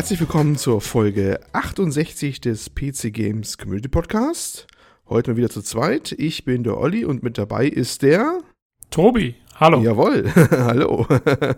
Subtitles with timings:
[0.00, 4.66] Herzlich willkommen zur Folge 68 des PC Games Community Podcast.
[5.06, 6.12] Heute mal wieder zu zweit.
[6.12, 8.38] Ich bin der Olli und mit dabei ist der
[8.88, 9.34] Tobi.
[9.56, 9.82] Hallo.
[9.82, 11.06] Jawohl, hallo.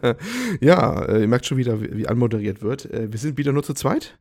[0.60, 2.92] ja, äh, ihr merkt schon wieder, wie, anmoderiert wird.
[2.92, 4.18] Äh, wir sind wieder nur zu zweit.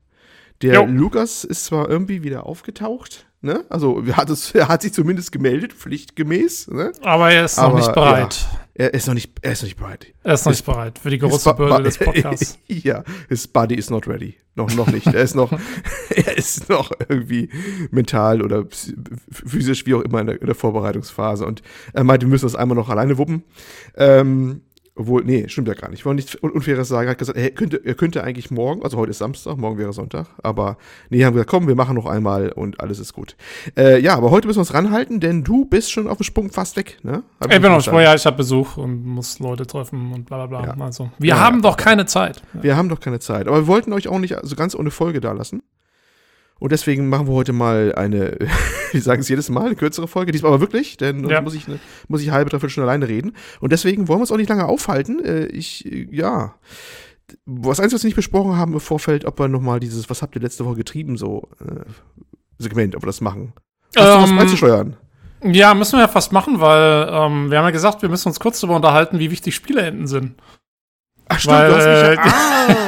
[0.62, 0.86] Der Jo.
[0.86, 3.66] Lukas ist zwar irgendwie wieder aufgetaucht, ne?
[3.70, 6.92] Also er hat, es, er hat sich zumindest gemeldet, pflichtgemäß, ne?
[7.02, 8.46] Aber er ist noch Aber, nicht bereit.
[8.74, 10.14] Er ist noch nicht, er ist noch nicht bereit.
[10.24, 12.58] Er ist noch nicht bereit für die große Bürde des Podcasts.
[12.68, 14.38] ja, his body is not ready.
[14.56, 15.08] Noch, noch nicht.
[15.08, 15.52] Er ist noch,
[16.10, 17.50] er ist noch irgendwie
[17.90, 18.66] mental oder
[19.30, 21.46] physisch, wie auch immer, in der, in der Vorbereitungsphase.
[21.46, 21.62] Und
[21.94, 23.44] er meinte, wir müssen das einmal noch alleine wuppen.
[23.96, 24.62] Ähm,
[24.96, 26.00] obwohl, nee, stimmt ja gar nicht.
[26.00, 27.08] Ich wollte nichts Un- Unfaires sagen.
[27.08, 29.94] Er hat gesagt, er könnte, er könnte eigentlich morgen, also heute ist Samstag, morgen wäre
[29.94, 30.28] Sonntag.
[30.44, 30.78] Aber
[31.10, 33.36] nee, haben gesagt, komm, wir machen noch einmal und alles ist gut.
[33.78, 36.52] Äh, ja, aber heute müssen wir uns ranhalten, denn du bist schon auf dem Sprung
[36.52, 37.24] fast weg, ne?
[37.40, 38.02] Hab Ich bin noch verstanden.
[38.02, 40.76] ja, ich habe Besuch und muss Leute treffen und bla bla bla.
[40.76, 40.84] Ja.
[40.86, 41.62] Also, wir Ja, haben ja.
[41.62, 42.42] doch keine Zeit.
[42.54, 43.48] Wir haben doch keine Zeit.
[43.48, 45.64] Aber wir wollten euch auch nicht so ganz ohne Folge da lassen.
[46.62, 48.38] Und deswegen machen wir heute mal eine,
[48.92, 50.32] wir sagen es jedes Mal, eine kürzere Folge.
[50.32, 51.42] Diesmal aber wirklich, denn Ja.
[51.42, 53.36] muss ich, eine, muss ich eine halbe, dreiviertel Stunde alleine reden.
[53.60, 55.24] Und deswegen wollen wir uns auch nicht lange aufhalten.
[55.26, 56.54] Äh, Ich, äh, ja.
[57.46, 60.36] Was eins, was wir nicht besprochen haben im Vorfeld, ob wir nochmal dieses, was habt
[60.36, 61.82] ihr letzte Woche getrieben, so äh,
[62.60, 63.54] Segment, ob wir das machen.
[63.96, 64.98] Hast du was Ähm, beizusteuern?
[65.44, 68.40] Ja, müssen wir ja fast machen, weil ähm, wir haben ja gesagt, wir müssen uns
[68.40, 70.36] kurz darüber unterhalten, wie wichtig Spieleenden sind.
[71.28, 72.20] Ach stimmt, weil, du hast mich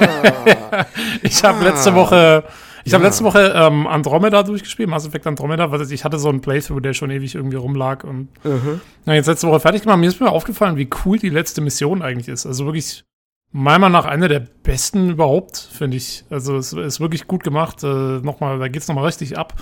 [0.08, 0.86] äh, ja, ah,
[1.24, 1.64] Ich habe Ah.
[1.64, 2.44] letzte Woche,
[2.84, 3.10] ich habe Ja.
[3.10, 6.94] letzte Woche ähm, Andromeda durchgespielt, Mass Effect Andromeda, weil ich hatte so einen Playthrough, der
[6.94, 8.82] schon ewig irgendwie rumlag und mhm.
[9.06, 10.00] Na, jetzt letzte Woche fertig gemacht.
[10.00, 12.46] Mir ist mir aufgefallen, wie cool die letzte Mission eigentlich ist.
[12.46, 13.04] Also wirklich,
[13.52, 16.26] meiner Meinung nach, eine der besten überhaupt, finde ich.
[16.30, 17.84] Also es ist wirklich gut gemacht.
[17.84, 17.88] Äh,
[18.22, 19.54] nochmal, da geht's nochmal richtig ab.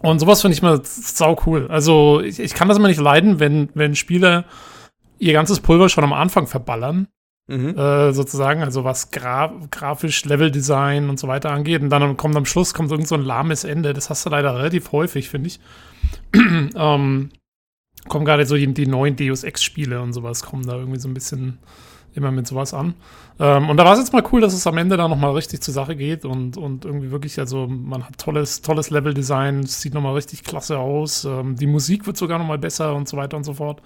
[0.00, 1.68] Und sowas finde ich mal sau cool.
[1.70, 4.44] Also ich, ich kann das immer nicht leiden, wenn, wenn Spieler
[5.18, 7.06] ihr ganzes Pulver schon am Anfang verballern,
[7.52, 7.76] Mhm.
[7.76, 11.82] äh, sozusagen, also was gra grafisch, Leveldesign und so weiter angeht.
[11.82, 13.92] Und dann kommt am Schluss kommt irgend so ein lahmes Ende.
[13.92, 15.60] Das hast du leider relativ häufig, finde ich.
[16.34, 17.30] ähm,
[18.08, 21.14] kommen gerade so die, die neuen Deus Ex-Spiele und sowas, kommen da irgendwie so ein
[21.14, 21.58] bisschen
[22.14, 22.94] immer mit sowas an.
[23.38, 25.60] Ähm, und da war es jetzt mal cool, dass es am Ende da nochmal richtig
[25.60, 29.94] zur Sache geht und, und irgendwie wirklich, also man hat tolles, tolles Leveldesign, es sieht
[29.94, 33.44] nochmal richtig klasse aus, ähm, die Musik wird sogar nochmal besser und so weiter und
[33.44, 33.82] so fort.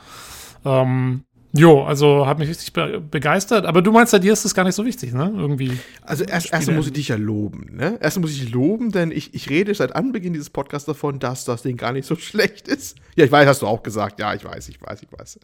[0.64, 1.24] Ähm,
[1.56, 3.66] jo, also hat mich richtig be begeistert.
[3.66, 5.32] Aber du meinst ja, dir ist das gar nicht so wichtig, ne?
[5.36, 5.72] Irgendwie.
[6.02, 7.98] Also erst, erst muss ich dich ja loben, ne?
[8.00, 11.44] Erst muss ich dich loben, denn ich, ich rede seit Anbeginn dieses Podcasts davon, dass
[11.44, 12.96] das Ding gar nicht so schlecht ist.
[13.16, 14.20] Ja, ich weiß, hast du auch gesagt.
[14.20, 15.38] Ja, ich weiß, ich weiß, ich weiß.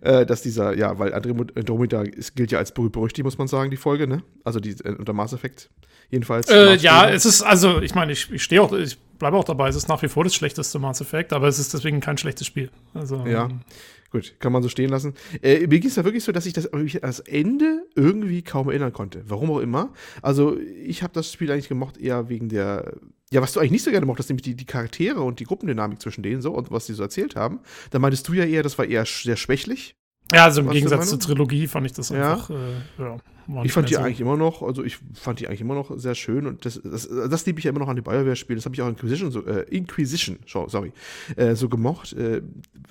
[0.00, 3.48] Äh, dass dieser, ja, weil Andromeda Andromeda ist, gilt ja als berühmt berüchtigt, muss man
[3.48, 4.22] sagen, die Folge, ne?
[4.44, 5.70] Also die äh, unter Mass Effect
[6.10, 6.48] jedenfalls.
[6.48, 9.68] Äh, ja, es ist, also, ich meine, ich, ich stehe auch, ich bleibe auch dabei,
[9.68, 12.46] es ist nach wie vor das schlechteste Mass Effect, aber es ist deswegen kein schlechtes
[12.46, 12.70] Spiel.
[12.94, 13.44] Also, Ja.
[13.44, 13.60] ähm,
[14.10, 15.14] Gut, kann man so stehen lassen.
[15.40, 18.68] Äh, mir ging es ja wirklich so, dass ich das mich das Ende irgendwie kaum
[18.68, 19.22] erinnern konnte.
[19.26, 19.92] Warum auch immer.
[20.20, 22.94] Also, ich habe das Spiel eigentlich gemocht, eher wegen der.
[23.32, 26.02] Ja, was du eigentlich nicht so gerne mochtest, nämlich die, die Charaktere und die Gruppendynamik
[26.02, 27.60] zwischen denen so und was die so erzählt haben.
[27.90, 29.94] Da meintest du ja eher, das war eher sehr schwächlich.
[30.32, 32.32] Ja, also im Was Gegensatz zur Trilogie fand ich das Ja.
[32.32, 32.54] einfach, äh,
[32.98, 33.16] ja.
[33.64, 34.00] Ich fand die so.
[34.00, 37.08] eigentlich immer noch, also ich fand die eigentlich immer noch sehr schön und das, das,
[37.08, 38.56] das liebe ich ja immer noch an die BioWare-Spiele.
[38.56, 40.92] Das habe ich auch in Inquisition, so, äh, Inquisition, sorry,
[41.34, 42.42] äh, so gemocht, äh,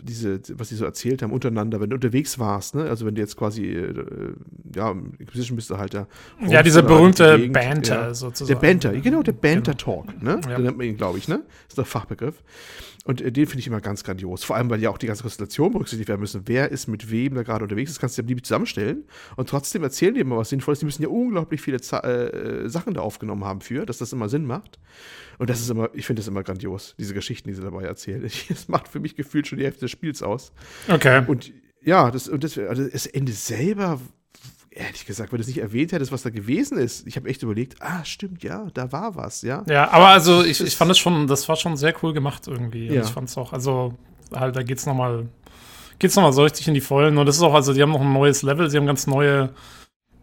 [0.04, 2.90] diese, was die so erzählt haben untereinander, wenn du unterwegs warst, ne?
[2.90, 3.94] Also wenn du jetzt quasi, äh,
[4.76, 6.08] ja, Inquisition bist du halt da.
[6.46, 8.06] Ja, dieser die berühmte Gegend, Banter ja.
[8.06, 8.60] Der sozusagen.
[8.60, 10.42] Banter, genau, der Banter-Talk, ne?
[10.44, 10.56] Ja.
[10.56, 11.42] Den nennt man ihn, glaube ich, ne?
[11.70, 12.44] ist der Fachbegriff.
[13.10, 14.44] Und äh, den finde ich immer ganz grandios.
[14.44, 16.44] Vor allem, weil ja auch die ganze Konstellation berücksichtigt werden müssen.
[16.46, 19.06] Wer ist mit wem da gerade unterwegs ist, kannst du ja beliebig zusammenstellen.
[19.36, 20.78] Und trotzdem erzählen die immer was Sinnvolles.
[20.78, 24.14] Die müssen ja unglaublich viele Za äh, äh, Sachen da aufgenommen haben für, dass das
[24.14, 24.78] immer Sinn macht.
[25.40, 28.30] Und das ist immer, ich finde das immer grandios, diese Geschichten, die sie dabei erzählen.
[28.50, 30.52] Das macht für mich gefühlt schon die Hälfte des Spiels aus.
[30.88, 31.24] Okay.
[31.26, 34.00] Und ja, das, und das, also das Ende selber,
[34.80, 37.44] ehrlich gesagt, wenn du es nicht erwähnt hättest, was da gewesen ist, ich habe echt
[37.44, 39.64] überlegt, ah, stimmt, ja, da war was, ja.
[39.68, 42.88] Ja, aber also ich, ich fand es schon, das war schon sehr cool gemacht irgendwie.
[42.88, 43.02] Ja.
[43.02, 43.94] Ich fand es auch, also
[44.34, 45.28] halt, da geht's nochmal,
[46.00, 47.18] geht's nochmal so richtig in die Vollen.
[47.18, 49.54] Und das ist auch, also die haben noch ein neues Level, sie haben ganz neue,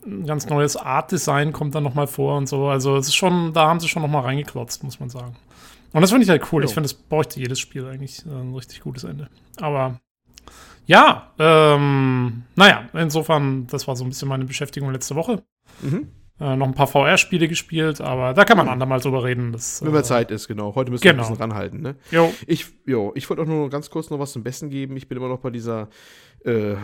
[0.05, 2.69] ein ganz neues Art-Design kommt dann nochmal vor und so.
[2.69, 5.37] Also es ist schon, da haben sie schon nochmal reingeklotzt, muss man sagen.
[5.93, 6.63] Und das finde ich halt cool.
[6.63, 6.69] Jo.
[6.69, 9.29] Ich finde, das bräuchte jedes Spiel eigentlich äh, ein richtig gutes Ende.
[9.61, 10.01] Aber
[10.87, 15.43] ja, ähm, naja, insofern, das war so ein bisschen meine Beschäftigung letzte Woche.
[15.83, 16.09] Mhm.
[16.39, 19.53] Äh, noch ein paar VR-Spiele gespielt, aber da kann man andermal drüber reden.
[19.53, 20.75] Das, Wenn äh, mehr Zeit ist, genau.
[20.75, 21.25] Heute müssen wir genau.
[21.25, 21.97] ein bisschen ranhalten, ne?
[22.11, 24.97] Jo, Ich, jo, ich wollte auch nur ganz kurz noch was zum Besten geben.
[24.99, 25.89] Ich bin immer noch bei dieser,
[26.45, 26.77] äh, äh,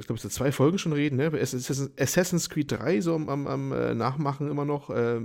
[0.00, 1.30] ich glaube, es sind zwei Folgen schon reden, ne?
[1.32, 4.90] Assassin's Creed 3 so am, am, äh, Nachmachen immer noch.
[4.90, 5.20] Äh,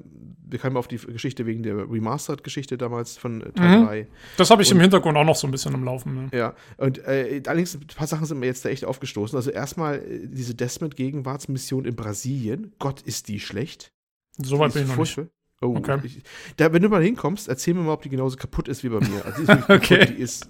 [0.52, 3.86] wir kamen auf die Geschichte wegen der Remastered-Geschichte damals von Teil Mhm.
[3.86, 4.08] 3.
[4.38, 6.16] das habe ich im Und- Hintergrund auch noch so ein bisschen am Laufen.
[6.16, 6.30] Ne?
[6.38, 9.36] Ja, und allerdings ein paar Sachen sind mir jetzt da echt aufgestoßen.
[9.36, 12.74] Also erstmal diese Desmond-Gegenwartsmission in Brasilien.
[12.80, 13.92] Gott, ist die schlecht.
[14.38, 15.20] So weit Die bin ich noch nicht.
[15.62, 16.00] Oh, Okay.
[16.04, 16.22] ich,
[16.56, 19.00] da, wenn du mal hinkommst, erzähl mir mal, ob die genauso kaputt ist wie bei
[19.02, 19.26] mir.
[19.26, 19.98] Also die Okay.
[20.00, 20.48] kaputt, die ist,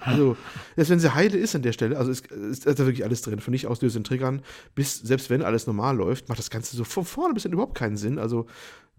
[0.00, 0.36] also,
[0.76, 3.40] selbst wenn sie heile ist an der Stelle, also ist, ist da wirklich alles drin,
[3.40, 4.42] von nicht auslösenden Triggern,
[4.74, 7.76] bis, selbst wenn alles normal läuft, macht das Ganze so von vorne bis hinten überhaupt
[7.76, 8.18] keinen Sinn.
[8.18, 8.46] Also,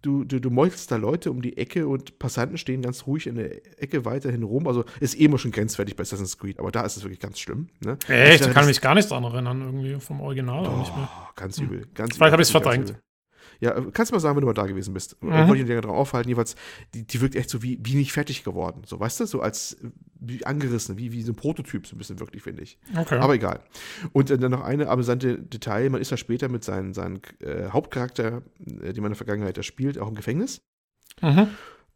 [0.01, 3.35] du, du, du meuchelst da Leute um die Ecke und Passanten stehen ganz ruhig in
[3.35, 4.67] der Ecke weiterhin rum.
[4.67, 7.39] Also, ist eh immer schon grenzwertig bei Assassin's Creed, aber da ist es wirklich ganz
[7.39, 7.67] schlimm.
[7.83, 7.97] Ne?
[8.07, 8.41] Echt?
[8.41, 11.09] Ich kann das- mich gar nicht dran erinnern, irgendwie vom Original auch nicht mehr.
[11.11, 11.85] Oh, ganz übel.
[11.93, 12.95] Ganz Vielleicht hab ich's ganz verdrängt.
[13.59, 15.21] Ja, äh, kannst du mal sagen, wenn du mal da gewesen bist.
[15.21, 15.31] Mhm.
[15.31, 16.29] Wollte ich nicht länger drauf aufhalten.
[16.29, 16.55] Jedenfalls,
[16.93, 18.83] die, die wirkt echt so wie, wie nicht fertig geworden.
[18.85, 19.25] So, weißt du?
[19.25, 19.77] So als
[20.19, 22.77] wie angerissen, wie, wie so ein Prototyp, so ein bisschen wirklich, finde ich.
[22.95, 23.19] Okay.
[23.19, 23.61] Aber egal.
[24.13, 27.69] Und äh, dann noch eine amüsante Detail: Man ist ja später mit seinem seinen, äh,
[27.69, 30.61] Hauptcharakter, äh, den man in der Vergangenheit da spielt, auch im Gefängnis.
[31.21, 31.47] mhm.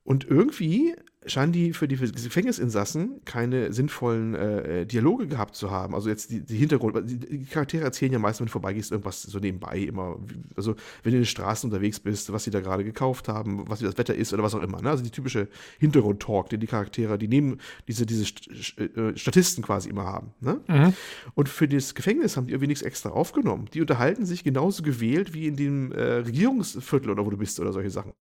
[0.05, 0.95] Und irgendwie
[1.25, 5.95] scheinen die für die Gefängnisinsassen keine sinnvollen äh, äh, Dialoge gehabt zu haben.
[5.95, 9.39] Also jetzt die, die Hintergrund, die, Charaktere erzählen ja meist, wenn du vorbeigehst, irgendwas so
[9.39, 10.19] nebenbei immer.
[10.55, 13.79] Also wenn du in den Straßen unterwegs bist, was sie da gerade gekauft haben, was
[13.79, 14.81] das Wetter ist oder was auch immer.
[14.81, 14.89] Ne?
[14.89, 15.47] Also die typische
[15.79, 20.33] Hintergrund-Talk, den die Charaktere, die neben diese, diese St- äh, Statisten quasi immer haben.
[20.41, 20.59] Ne?
[20.67, 20.93] Mhm.
[21.35, 23.69] Und für das Gefängnis haben die irgendwie nichts extra aufgenommen.
[23.73, 27.71] Die unterhalten sich genauso gewählt wie in dem äh, Regierungsviertel oder wo du bist oder
[27.71, 28.13] solche Sachen.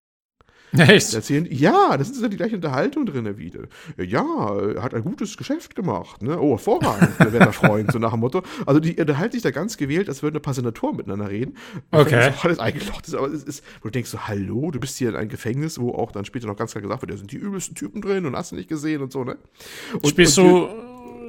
[0.73, 1.13] Echt?
[1.15, 3.65] erzählen, ja, das ist ja die gleiche Unterhaltung drin wieder.
[3.99, 6.41] Ja, er hat ein gutes Geschäft gemacht, ne?
[6.41, 8.43] Oh, hervorragend, der wäre Freund, so nach dem Motto.
[8.67, 11.57] Also die unterhalten sich da ganz gewählt, als würden ein paar Senatoren miteinander reden.
[11.91, 12.33] Okay.
[12.33, 15.11] das alles eingelocht ist, aber es ist, wo du denkst so, hallo, du bist hier
[15.11, 17.37] in einem Gefängnis, wo auch dann später noch ganz klar gesagt wird, da sind die
[17.37, 19.37] übelsten Typen drin und hast du nicht gesehen und so, ne?
[19.95, 20.71] Und, Spielst und,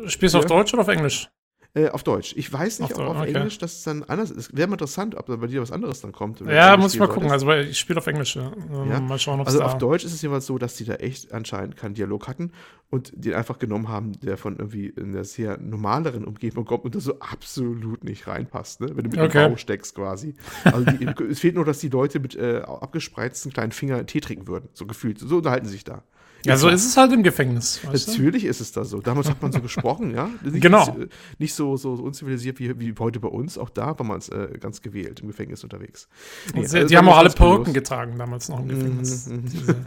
[0.04, 0.50] du, spielst du auf Ja.
[0.50, 1.30] Deutsch oder auf Englisch?
[1.76, 2.36] Äh, auf Deutsch.
[2.38, 3.34] Ich weiß nicht, Auf ob auf okay.
[3.34, 4.56] Englisch das dann anders ist.
[4.56, 6.40] Wäre mal interessant, ob da bei dir was anderes dann kommt.
[6.42, 7.30] Ja, muss ich mal gucken.
[7.30, 7.48] solltest.
[7.48, 8.36] Also ich spiele auf Englisch.
[8.36, 8.52] Ja.
[8.72, 9.00] Ähm, Ja.
[9.00, 11.32] Mal schauen, ob es Also auf Deutsch ist es jeweils so, dass die da echt
[11.34, 12.52] anscheinend keinen Dialog hatten
[12.92, 16.94] und den einfach genommen haben, der von irgendwie in der sehr normaleren Umgebung kommt und
[16.94, 18.90] da so absolut nicht reinpasst, ne?
[18.90, 19.46] wenn du mit Okay.
[19.46, 20.36] dem Bau steckst quasi.
[20.66, 24.48] Also die, es fehlt nur, dass die Leute mit äh, abgespreizten kleinen Fingern Tee trinken
[24.48, 25.18] würden, so gefühlt.
[25.18, 26.04] So unterhalten sie sich da.
[26.46, 27.80] Ja, so ist es halt im Gefängnis.
[27.86, 28.12] Weißt du?
[28.12, 29.02] Natürlich ist es da so.
[29.02, 30.30] Damals hat man so gesprochen, ja.
[30.44, 30.96] Nicht, Genau.
[30.96, 33.58] Nicht, nicht so, so, unzivilisiert wie, wie heute bei uns.
[33.58, 36.08] Auch da war man äh, ganz gewählt im Gefängnis unterwegs.
[36.54, 37.30] Nee, also die haben auch alle.
[37.30, 39.28] Perücken getragen damals noch im Gefängnis.
[39.28, 39.46] Mhm, mhm.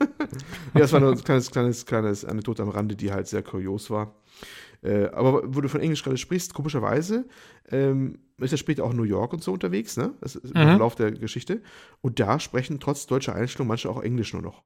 [0.75, 3.89] Ja, das war nur ein kleines, kleines, kleines Anekdote am Rande, die halt sehr kurios
[3.91, 4.15] war.
[4.83, 7.25] Äh, aber wo du von Englisch gerade sprichst, komischerweise
[7.71, 10.13] ähm, ist ja später auch New York und so unterwegs, ne?
[10.21, 10.67] Das ist im Mhm.
[10.67, 11.63] Verlauf der Geschichte.
[12.03, 14.63] Und da sprechen trotz deutscher Einstellung manche auch Englisch nur noch.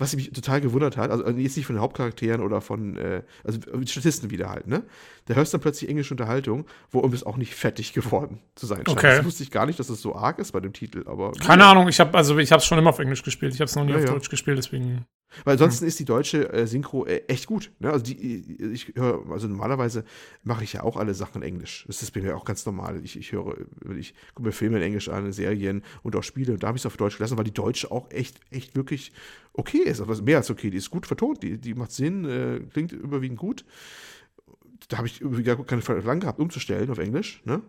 [0.00, 3.58] Was mich total gewundert hat, also jetzt nicht von den Hauptcharakteren oder von, äh, also
[3.84, 4.84] Statisten wieder halt, ne?
[5.24, 8.66] Da hörst du dann plötzlich englische Unterhaltung, wo um es auch nicht fertig geworden zu
[8.66, 8.90] sein scheint.
[8.90, 9.16] Okay.
[9.16, 11.32] Das wusste ich gar nicht, dass es so arg ist bei dem Titel, aber.
[11.32, 13.54] keine Ahnung, ich habe also ich habe es schon immer auf Englisch gespielt.
[13.54, 14.10] Ich habe es noch nie Ja, auf ja.
[14.12, 15.04] Deutsch gespielt, deswegen.
[15.44, 17.70] Weil ansonsten ist die deutsche äh, Synchro äh, echt gut.
[17.78, 17.90] Ne?
[17.90, 20.04] Also die, ich höre, also normalerweise
[20.42, 21.84] mache ich ja auch alle Sachen in Englisch.
[21.86, 23.00] Das ist bei mir auch ganz normal.
[23.04, 23.56] Ich, ich höre,
[23.96, 26.82] ich gucke mir Filme in Englisch an, Serien und auch Spiele und da habe ich
[26.82, 29.12] es auf Deutsch gelassen, weil die Deutsche auch echt, echt wirklich
[29.52, 30.00] okay ist.
[30.00, 30.70] Aber mehr als okay.
[30.70, 33.64] Die ist gut vertont, die, die macht Sinn, äh, klingt überwiegend gut.
[34.88, 37.42] Da habe ich gar keine Verlangen gehabt, umzustellen auf Englisch.
[37.44, 37.62] Ne?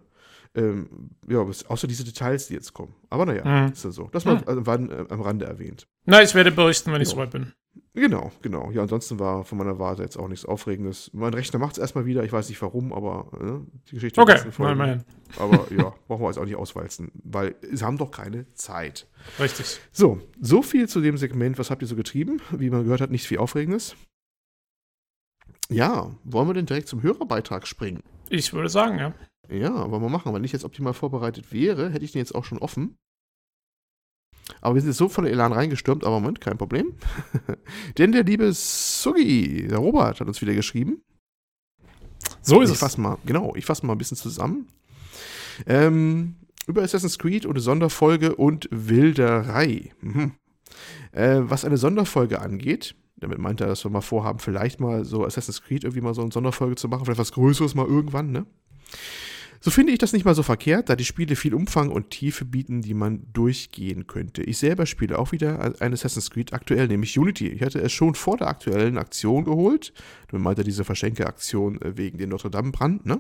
[0.55, 2.95] Ähm, ja, außer diese Details, die jetzt kommen.
[3.09, 3.71] Aber naja, Mhm.
[3.71, 4.09] ist ja so.
[4.11, 5.87] Das mal also, waren, äh, am Rande erwähnt.
[6.05, 7.13] Na, ich werde berichten, wenn ich Ja.
[7.15, 7.53] soweit bin.
[7.93, 8.71] Genau, genau.
[8.71, 11.11] Ja, ansonsten war von meiner Warte jetzt auch nichts Aufregendes.
[11.13, 12.23] Mein Rechner macht es erstmal wieder.
[12.23, 14.57] Ich weiß nicht warum, aber äh, die Geschichte Okay, Folgen.
[14.63, 15.03] mal immerhin.
[15.37, 19.07] Aber ja, brauchen wir jetzt auch nicht auswalzen, weil sie haben doch keine Zeit.
[19.39, 19.79] Richtig.
[19.91, 21.59] So, so viel zu dem Segment.
[21.59, 22.41] Was habt ihr so getrieben?
[22.51, 23.95] Wie man gehört hat, nichts viel Aufregendes.
[25.69, 28.01] Ja, wollen wir denn direkt zum Hörerbeitrag springen?
[28.29, 29.13] Ich würde sagen, ja.
[29.49, 30.33] Ja, wollen wir machen.
[30.33, 32.97] Wenn ich jetzt optimal vorbereitet wäre, hätte ich den jetzt auch schon offen.
[34.61, 36.93] Aber wir sind jetzt so voller Elan reingestürmt, aber Moment, kein Problem.
[37.97, 41.01] Denn der liebe Sugi, der Robert, hat uns wieder geschrieben.
[42.41, 42.79] So ist ich es.
[42.79, 44.67] fasse mal, genau, ich fasse mal ein bisschen zusammen.
[45.65, 46.35] Ähm,
[46.67, 49.91] über Assassin's Creed und eine Sonderfolge und Wilderei.
[50.01, 50.33] Mhm.
[51.11, 55.25] Äh, was eine Sonderfolge angeht, damit meint er, dass wir mal vorhaben, vielleicht mal so
[55.25, 58.45] Assassin's Creed irgendwie mal so eine Sonderfolge zu machen, vielleicht was Größeres mal irgendwann, ne?
[59.61, 62.45] So finde ich das nicht mal so verkehrt, da die Spiele viel Umfang und Tiefe
[62.45, 64.41] bieten, die man durchgehen könnte.
[64.41, 67.47] Ich selber spiele auch wieder ein Assassin's Creed aktuell, nämlich Unity.
[67.49, 69.93] Ich hatte es schon vor der aktuellen Aktion geholt.
[70.29, 73.19] Du meinte diese Verschenke-Aktion äh, wegen dem Notre Dame-Brand, ne?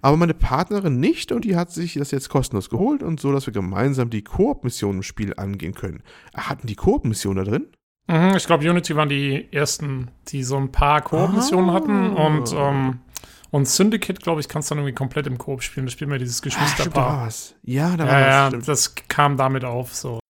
[0.00, 3.46] Aber meine Partnerin nicht und die hat sich das jetzt kostenlos geholt und so, dass
[3.46, 6.02] wir gemeinsam die Koop-Mission im Spiel angehen können.
[6.34, 7.66] Hatten die Koop-Mission da drin?
[8.08, 11.74] Mhm, ich glaube, Unity waren die ersten, die so ein paar Koop-Missionen Ah.
[11.74, 13.00] hatten und, ähm,
[13.50, 15.86] und Syndicate, glaube ich, kannst du dann irgendwie komplett im Koop spielen.
[15.86, 17.26] Da spielt man dieses Ah, stimmt, da war Geschwisterpaar.
[17.26, 17.54] was.
[17.62, 18.34] Ja, da war Ja, was.
[18.34, 18.68] ja, stimmt.
[18.68, 19.94] das kam damit auf.
[19.94, 20.20] So.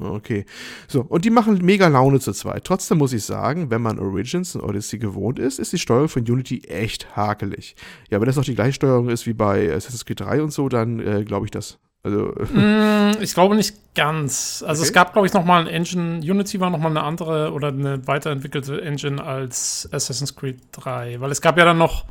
[0.00, 0.46] Okay.
[0.88, 2.64] So, und die machen mega Laune zu zweit.
[2.64, 6.22] Trotzdem muss ich sagen, wenn man Origins und Odyssey gewohnt ist, ist die Steuerung von
[6.22, 7.74] Unity echt hakelig.
[8.08, 10.68] Ja, wenn das noch die gleiche Steuerung ist wie bei Assassin's Creed 3 und so,
[10.68, 14.64] dann äh, glaube ich das Also, Mm, ich glaube nicht ganz.
[14.66, 14.94] Also es Okay.
[14.94, 18.06] gab, glaube ich, noch mal ein Engine, Unity war noch mal eine andere oder eine
[18.06, 21.20] weiterentwickelte Engine als Assassin's Creed 3.
[21.20, 22.06] Weil es gab ja dann noch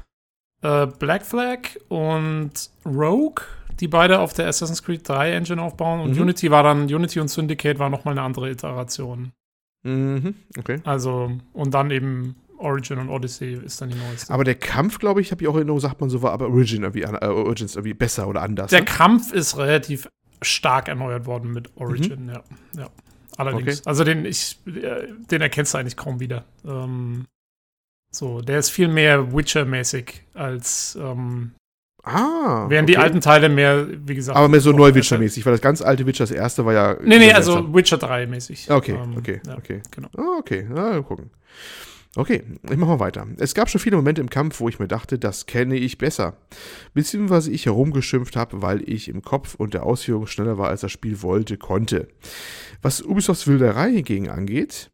[0.62, 2.52] äh, Black Flag und
[2.86, 3.44] Rogue,
[3.80, 6.02] die beide auf der Assassin's Creed 3 Engine aufbauen.
[6.02, 6.22] Und Mhm.
[6.24, 9.32] Unity war dann, Unity und Syndicate war noch mal eine andere Iteration.
[9.84, 10.82] mhm, okay.
[10.84, 14.34] Also, und dann eben Origin und Odyssey ist dann die neueste.
[14.34, 16.50] Aber der Kampf, glaube ich, habe ich auch in Erinnerung, sagt man so, war aber
[16.50, 18.70] Origin irgendwie, äh, Origins irgendwie besser oder anders.
[18.72, 18.86] Der ne?
[18.86, 20.10] Kampf ist relativ
[20.42, 22.44] stark erneuert worden mit Origin, ja.
[22.78, 22.90] ja.
[23.38, 23.80] Allerdings.
[23.80, 23.90] Okay.
[23.90, 26.44] Also den, ich, äh, den erkennst du eigentlich kaum wieder.
[26.66, 27.26] Ähm,
[28.12, 31.52] so, der ist viel mehr Witcher-mäßig als ähm,
[32.04, 32.66] Ah.
[32.70, 33.04] während die okay.
[33.04, 34.38] alten Teile mehr, wie gesagt.
[34.38, 36.98] Aber mehr so auch Neu-Witcher-mäßig, weil das ganz alte Witcher, das erste war ja.
[37.04, 37.76] Nee, nee, also seltsam.
[37.76, 38.72] Witcher 3-mäßig.
[38.72, 39.82] Okay, Ähm, okay, ja, okay.
[39.92, 40.10] genau.
[40.18, 41.30] Ah, okay, na, wir gucken.
[42.16, 43.28] Okay, ich mach mal weiter.
[43.38, 46.38] Es gab schon viele Momente im Kampf, wo ich mir dachte, das kenne ich besser.
[46.96, 50.92] Beziehungsweise ich herumgeschimpft habe, weil ich im Kopf und der Ausführung schneller war, als das
[50.92, 52.08] Spiel wollte, konnte.
[52.82, 54.90] Was Ubisofts Wilderei hingegen angeht,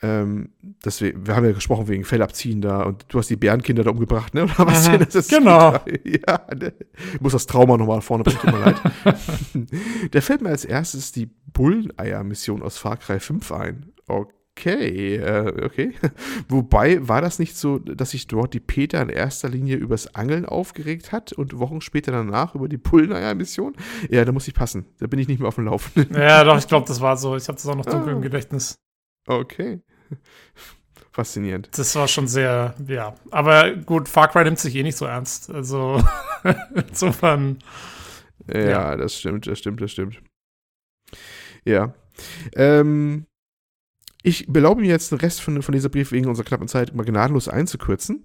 [0.00, 0.50] ähm,
[0.82, 3.90] das wir, wir haben ja gesprochen wegen Fellabziehen da und du hast die Bärenkinder da
[3.90, 4.44] umgebracht, ne?
[4.44, 5.00] Oder was denn?
[5.00, 5.72] Das ist genau.
[6.04, 6.72] Ja, ne?
[7.14, 10.12] Ich muss das Trauma nochmal vorne bringen, tut mir leid.
[10.12, 13.92] Der fällt mir als erstes die Bulleneier-Mission aus Far Cry 5 ein.
[14.06, 15.94] Okay, äh, okay.
[16.48, 20.46] Wobei war das nicht so, dass sich dort die Peter in erster Linie übers Angeln
[20.46, 23.74] aufgeregt hat und Wochen später danach über die Bulleneier-Mission?
[24.10, 24.86] Ja, da muss ich passen.
[24.98, 26.14] Da bin ich nicht mehr auf dem Laufenden.
[26.16, 27.36] Ja, doch, ich glaube, das war so.
[27.36, 28.16] Ich habe das auch noch dunkel Ah.
[28.16, 28.78] im Gedächtnis.
[29.26, 29.80] Okay.
[31.12, 31.70] Faszinierend.
[31.76, 33.14] Das war schon sehr, ja.
[33.30, 35.50] Aber gut, Far Cry nimmt sich eh nicht so ernst.
[35.50, 36.02] Also,
[36.88, 37.58] insofern.
[38.52, 38.96] Ja, Ja.
[38.96, 40.22] das stimmt, das stimmt, das stimmt.
[41.64, 41.92] Ja.
[42.54, 43.26] Ähm,
[44.22, 47.04] ich belaube mir jetzt den Rest von, von dieser Brief wegen unserer knappen Zeit mal
[47.04, 48.24] gnadenlos einzukürzen.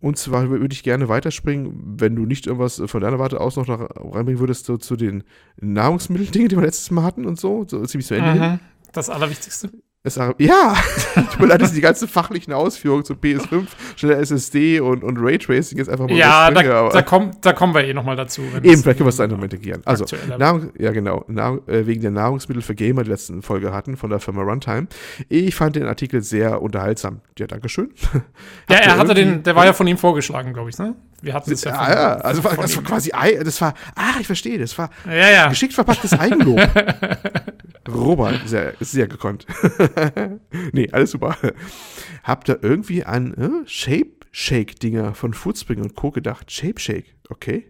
[0.00, 3.68] Und zwar würde ich gerne weiterspringen, wenn du nicht irgendwas von deiner Warte aus noch
[3.68, 5.24] reinbringen würdest, so zu den
[5.60, 8.34] Nahrungsmitteldingen, die wir letztes Mal hatten und so, so ziemlich zu Ende.
[8.34, 8.60] Mhm.
[8.92, 9.70] Das Allerwichtigste.
[10.38, 10.76] Ja,
[11.58, 16.08] dass ich die ganzen fachlichen Ausführungen zu PS5, schneller SSD und, und Raytracing jetzt einfach
[16.08, 18.42] mal Ja, da, da, kommt, da kommen wir eh noch mal dazu.
[18.42, 19.82] Eben, vielleicht können wir es da noch integrieren.
[19.84, 20.04] Also,
[20.38, 24.10] Nahrung, ja genau, Nahrung, äh, wegen der Nahrungsmittel für Gamer die letzten Folge hatten von
[24.10, 24.86] der Firma Runtime.
[25.28, 27.20] Ich fand den Artikel sehr unterhaltsam.
[27.38, 27.90] Ja, Dankeschön.
[28.70, 30.94] Ja, er hatte den, der war ja von ihm vorgeschlagen, glaube ich, ne?
[31.22, 33.10] Wir hatten es ja Ja, ja, also von das war quasi,
[33.42, 35.48] das war, ah, ich verstehe, das war Ja, ja.
[35.48, 36.60] geschickt verpacktes Eigenlob.
[37.88, 39.46] Robert, sehr, sehr gekonnt.
[40.72, 41.36] nee, alles super.
[42.22, 46.10] Habt ihr irgendwie an äh, Shape Shake Dinger von Foodspring und Co.
[46.10, 46.50] gedacht?
[46.50, 47.66] Shape Shake, okay.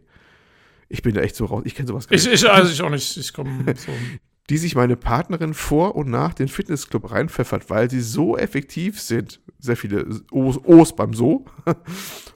[0.88, 2.26] Ich bin da echt so raus, ich kenne sowas gar nicht.
[2.26, 3.16] Ich, ich, also ich auch nicht.
[3.16, 3.92] Ich komme so.
[4.50, 9.40] die sich meine Partnerin vor und nach den Fitnessclub reinpfeffert, weil sie so effektiv sind.
[9.58, 11.44] Sehr viele O's, O's beim So.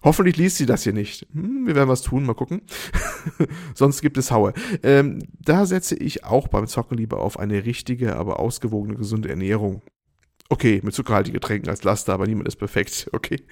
[0.03, 1.27] Hoffentlich liest sie das hier nicht.
[1.33, 2.63] Hm, wir werden was tun, mal gucken.
[3.75, 4.53] Sonst gibt es Haue.
[4.83, 9.83] Ähm, da setze ich auch beim Zocken lieber auf eine richtige, aber ausgewogene, gesunde Ernährung.
[10.53, 13.09] Okay, mit zuckerhaltigen Getränken als Laster, aber niemand ist perfekt.
[13.23, 13.43] Okay.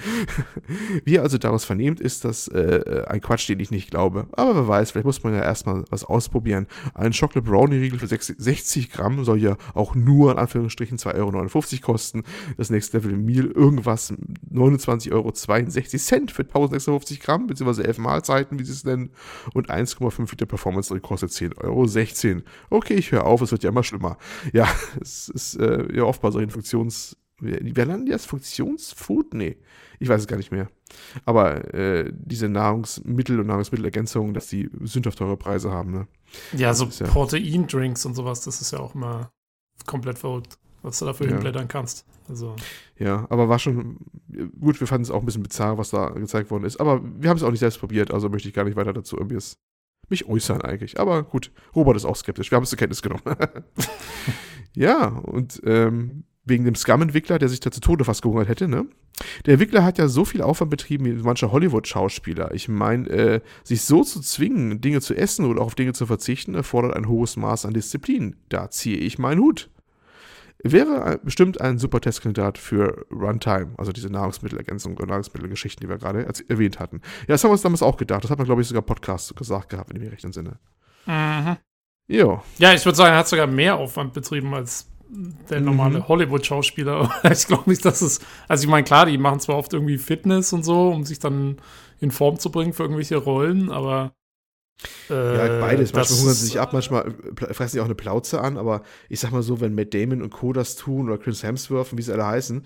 [1.05, 4.27] Wie ihr also daraus vernehmt, ist das äh, ein Quatsch, den ich nicht glaube.
[4.33, 6.67] Aber wer weiß, vielleicht muss man ja erstmal was ausprobieren.
[6.95, 11.15] Ein Chocolate Brownie Riegel für 60 60 Gramm soll ja auch nur in Anführungsstrichen 2,59
[11.19, 12.25] Euro kosten.
[12.57, 14.13] Das nächste Level Meal irgendwas
[14.53, 19.11] 29,62 Euro für 1650 Gramm, beziehungsweise 11 Mahlzeiten, wie sie es nennen.
[19.55, 22.43] Und 1,5 Liter Performance Drink kostet 10,16 Euro.
[22.71, 24.19] Okay, ich höre auf, es wird ja immer schlimmer.
[24.53, 24.69] Ja,
[25.01, 26.51] es ist äh, ja oft bei solchen
[26.91, 27.17] Funktions...
[27.43, 28.27] Wer nennen die das?
[28.27, 29.33] Funktionsfood?
[29.33, 29.57] Nee,
[29.99, 30.69] ich weiß es gar nicht mehr.
[31.25, 36.07] Aber äh, diese Nahrungsmittel und Nahrungsmittelergänzungen, dass die sündhaft teure Preise haben, ne?
[36.55, 39.33] Ja, so ja- Proteindrinks und sowas, das ist ja auch immer
[39.87, 41.33] komplett verrückt, was du dafür Ja.
[41.33, 42.05] hinblättern kannst.
[42.29, 42.57] Also,
[42.99, 43.97] Ja, aber war schon,
[44.61, 46.79] gut, wir fanden es auch ein bisschen bizarr, was da gezeigt worden ist.
[46.79, 49.17] Aber wir haben es auch nicht selbst probiert, also möchte ich gar nicht weiter dazu
[49.17, 49.39] irgendwie
[50.11, 51.01] mich äußern eigentlich.
[51.01, 52.51] Aber gut, Robert ist auch skeptisch.
[52.51, 53.23] Wir haben es zur Kenntnis genommen.
[54.75, 58.87] ja, und ähm, wegen dem Scum-Entwickler, der sich da zu Tode fast gehungert hätte, ne?
[59.45, 62.55] Der Entwickler hat ja so viel Aufwand betrieben wie mancher Hollywood-Schauspieler.
[62.55, 66.55] Ich meine, äh, sich so zu zwingen, Dinge zu essen oder auf Dinge zu verzichten,
[66.55, 68.37] erfordert ein hohes Maß an Disziplin.
[68.49, 69.69] Da ziehe ich meinen Hut.
[70.63, 76.27] Wäre bestimmt ein super Testkandidat für Runtime, also diese Nahrungsmittelergänzung oder Nahrungsmittelgeschichten, die wir gerade
[76.49, 77.01] erwähnt hatten.
[77.21, 78.25] Ja, das haben wir uns damals auch gedacht.
[78.25, 80.59] Das hat man, glaube ich, sogar Podcast gesagt gehabt, wenn ich mich recht entsinne.
[81.07, 81.57] mhm.
[82.09, 82.43] Jo.
[82.59, 84.90] Ja, ich würde sagen, er hat sogar mehr Aufwand betrieben als
[85.51, 85.65] der Mhm.
[85.65, 87.11] normale Hollywood-Schauspieler.
[87.33, 88.21] ich glaube nicht, dass es.
[88.49, 91.57] Also, ich meine, klar, die machen zwar oft irgendwie Fitness und so, um sich dann
[92.01, 94.15] in Form zu bringen für irgendwelche Rollen, aber.
[95.11, 95.93] Äh, Ja, beides.
[95.93, 99.21] Manchmal hungern sie sich ab, manchmal äh, fressen sie auch eine Plauze an, aber ich
[99.21, 100.53] sag mal so, wenn Matt Damon und Co.
[100.53, 102.63] das tun oder Chris Hemsworth und wie sie alle heißen,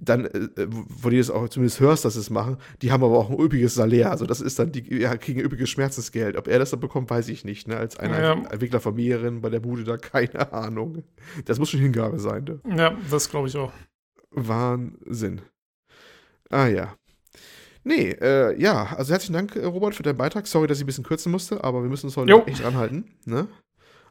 [0.00, 3.18] dann, äh, wo du das auch zumindest hörst, dass sie es machen, die haben aber
[3.18, 4.10] auch ein üppiges Salär.
[4.10, 6.36] Also das ist dann, die ja, kriegen ein üppiges Schmerzensgeld.
[6.36, 7.68] Ob er das dann bekommt, weiß ich nicht.
[7.68, 7.76] Ne?
[7.76, 8.32] Als einer Ja.
[8.32, 11.02] Entwickler von mehreren bei der Bude da, keine Ahnung.
[11.44, 12.44] Das muss schon Hingabe sein.
[12.44, 12.76] Ne?
[12.76, 13.72] Ja, das glaube ich auch.
[14.30, 15.40] Wahnsinn.
[16.50, 16.94] Ah ja.
[17.84, 20.46] Nee, äh, ja, also herzlichen Dank, äh, Robert, für deinen Beitrag.
[20.46, 22.42] Sorry, dass ich ein bisschen kürzen musste, aber wir müssen uns heute Jo.
[22.46, 23.04] echt ranhalten.
[23.24, 23.48] Ne?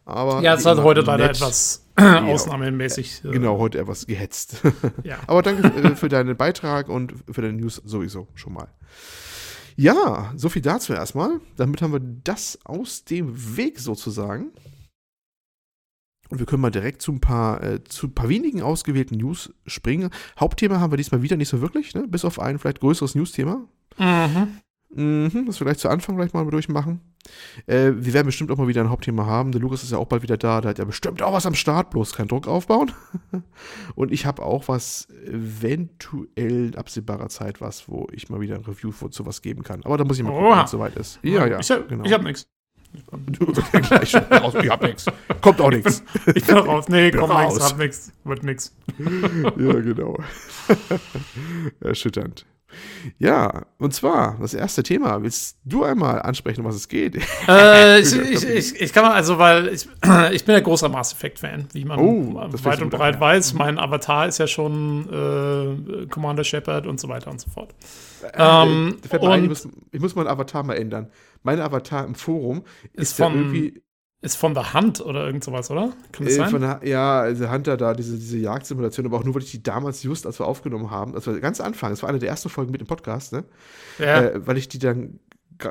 [0.07, 1.35] Aber Ja, es immer heute leider nett.
[1.35, 3.25] etwas ausnahmemäßig.
[3.25, 4.61] äh, Genau, heute etwas gehetzt.
[5.03, 5.17] Ja.
[5.27, 8.69] Aber danke äh, für deinen Beitrag und für deine News sowieso schon mal.
[9.75, 11.41] Ja, so viel dazu erstmal.
[11.57, 14.51] Damit haben wir das aus dem Weg sozusagen.
[16.29, 19.53] Und wir können mal direkt zu ein paar, äh, zu ein paar wenigen ausgewählten News
[19.65, 20.09] springen.
[20.39, 22.07] Hauptthema haben wir diesmal wieder nicht so wirklich, ne?
[22.07, 23.65] bis auf ein vielleicht größeres News-Thema.
[23.97, 24.57] Mhm.
[24.97, 27.01] Mhm, das vielleicht zu Anfang gleich mal durchmachen.
[27.67, 29.51] Äh, wir werden bestimmt auch mal wieder ein Hauptthema haben.
[29.51, 30.59] Der Lukas ist ja auch bald wieder da.
[30.59, 32.91] Der hat ja bestimmt auch was am Start, bloß keinen Druck aufbauen.
[33.95, 38.65] Und ich habe auch was eventuell in absehbarer Zeit was, wo ich mal wieder ein
[38.65, 39.83] Review zu zu was geben kann.
[39.85, 41.19] Aber da muss ich mal gucken, wenn es soweit ist.
[41.21, 41.59] Ja, ja.
[41.59, 42.09] Ich, hab- genau.
[42.09, 42.47] habe nichts.
[43.71, 44.53] Gleich schon raus.
[44.63, 45.05] Ich hab nichts.
[45.41, 46.01] Kommt auch nichts.
[46.33, 46.87] Ich bin raus.
[46.87, 47.53] Nee, Bin komm, raus.
[47.55, 48.11] nix, hab nix.
[48.23, 48.75] Wird nix.
[48.97, 50.17] ja, genau.
[51.81, 52.45] Erschütternd.
[53.17, 55.21] Ja, und zwar das erste Thema.
[55.23, 57.17] Willst du einmal ansprechen, um was es geht?
[57.47, 59.87] Äh, ich, ich, ich, ich kann mal, also, weil ich,
[60.31, 63.27] ich bin ja großer Mass Effect-Fan, wie man Oh, weit und breit ein, ja.
[63.27, 63.53] weiß.
[63.53, 67.73] Mein Avatar ist ja schon äh, Commander Shepard und so weiter und so fort.
[68.33, 71.09] Ähm, Da fällt mir ein, ich, und- muss, ich muss meinen Avatar mal ändern.
[71.43, 73.81] Mein Avatar im Forum ist, Ist von- irgendwie
[74.19, 75.93] Ist von der Hand oder irgend sowas, oder?
[76.11, 76.49] Kann das äh, sein?
[76.49, 79.61] von der, ja, also Hunter da, diese, diese Jagdsimulation, aber auch nur, weil ich die
[79.61, 82.71] damals just, als wir aufgenommen haben, war ganz Anfang, das war eine der ersten Folgen
[82.71, 83.43] mit dem Podcast, ne?
[83.99, 84.23] ja.
[84.23, 85.19] Äh, weil ich die dann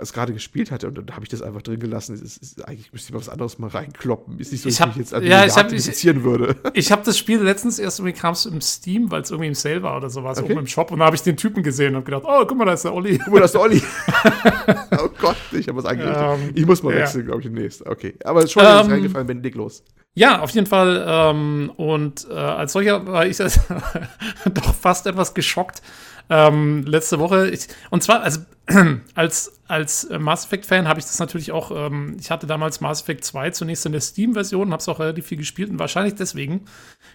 [0.01, 2.15] es gerade gespielt hatte und dann habe ich das einfach drin gelassen.
[2.15, 4.39] Es ist, ist, eigentlich müsste ich mal was anderes mal reinkloppen.
[4.39, 6.57] Ist nicht so, Ich hab- ich jetzt an ja, die ich hab- ich- würde.
[6.75, 9.55] Ich habe das Spiel letztens erst irgendwie kam es im Steam, weil es irgendwie im
[9.55, 10.53] Sale war oder sowas, Okay.
[10.53, 10.91] oben im Shop.
[10.91, 12.95] Und da habe ich den Typen gesehen und gedacht, oh, guck mal, da ist der
[12.95, 13.19] Olli.
[13.19, 13.83] Guck mal, das ist der Olli.
[14.99, 16.23] oh Gott, ich habe was eingerichtet.
[16.23, 17.01] Ähm, ich muss mal ja.
[17.01, 17.87] wechseln, glaube ich, demnächst.
[17.87, 19.83] Okay, aber schon ist Ähm, reingefallen, wenn leg los.
[20.19, 21.05] Ja, auf jeden Fall.
[21.07, 23.37] Ähm, und äh, als solcher war ich
[24.47, 25.83] doch fast etwas geschockt
[26.31, 27.51] ähm, letzte Woche.
[27.51, 28.41] Ich, und zwar, also
[29.15, 33.25] als, als Mass Effect-Fan habe ich das natürlich auch, ähm, ich hatte damals Mass Effect
[33.25, 36.65] 2 zunächst in der Steam-Version, habe es auch relativ viel gespielt und wahrscheinlich deswegen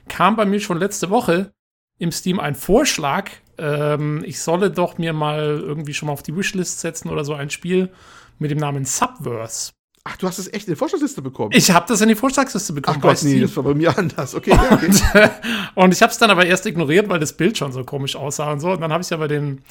[0.07, 1.51] kam bei mir schon letzte Woche
[1.97, 6.35] im Steam ein Vorschlag, ähm, ich solle doch mir mal irgendwie schon mal auf die
[6.35, 7.89] Wishlist setzen oder so ein Spiel
[8.37, 9.71] mit dem Namen Subverse.
[10.03, 11.51] Ach, du hast es echt in die Vorschlagsliste bekommen.
[11.53, 12.97] Ich habe das in die Vorschlagsliste bekommen.
[12.99, 14.33] Ach Gott, nee, das war bei mir anders.
[14.33, 15.29] Okay, ja, okay.
[15.75, 18.51] Und ich habe es dann aber erst ignoriert, weil das Bild schon so komisch aussah
[18.51, 18.71] und so.
[18.71, 19.61] Und dann habe ich aber den,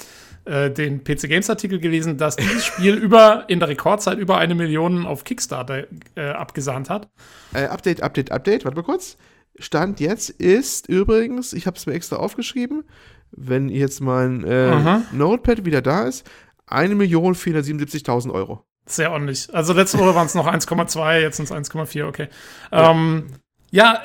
[0.45, 4.55] äh, den PC Games Artikel gelesen, dass dieses Spiel über in der Rekordzeit über eine
[4.55, 7.09] Million auf Kickstarter äh, abgesahnt hat.
[7.53, 8.63] Äh, Update, Update, Update.
[8.63, 9.17] Warte mal kurz.
[9.59, 12.85] Stand jetzt ist übrigens, ich habe es mir extra aufgeschrieben,
[13.31, 15.01] wenn jetzt mein äh.
[15.11, 16.25] Notepad wieder da ist,
[16.69, 18.63] 1.477.000 Euro.
[18.85, 19.53] Sehr ordentlich.
[19.53, 22.27] Also letzte Woche waren es noch 1,2, jetzt sind es 1,4, okay.
[22.71, 23.27] Ja, ähm,
[23.69, 24.03] ja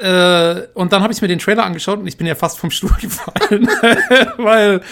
[0.58, 2.70] äh, und dann habe ich mir den Trailer angeschaut und ich bin ja fast vom
[2.72, 3.68] Stuhl gefallen,
[4.36, 4.82] weil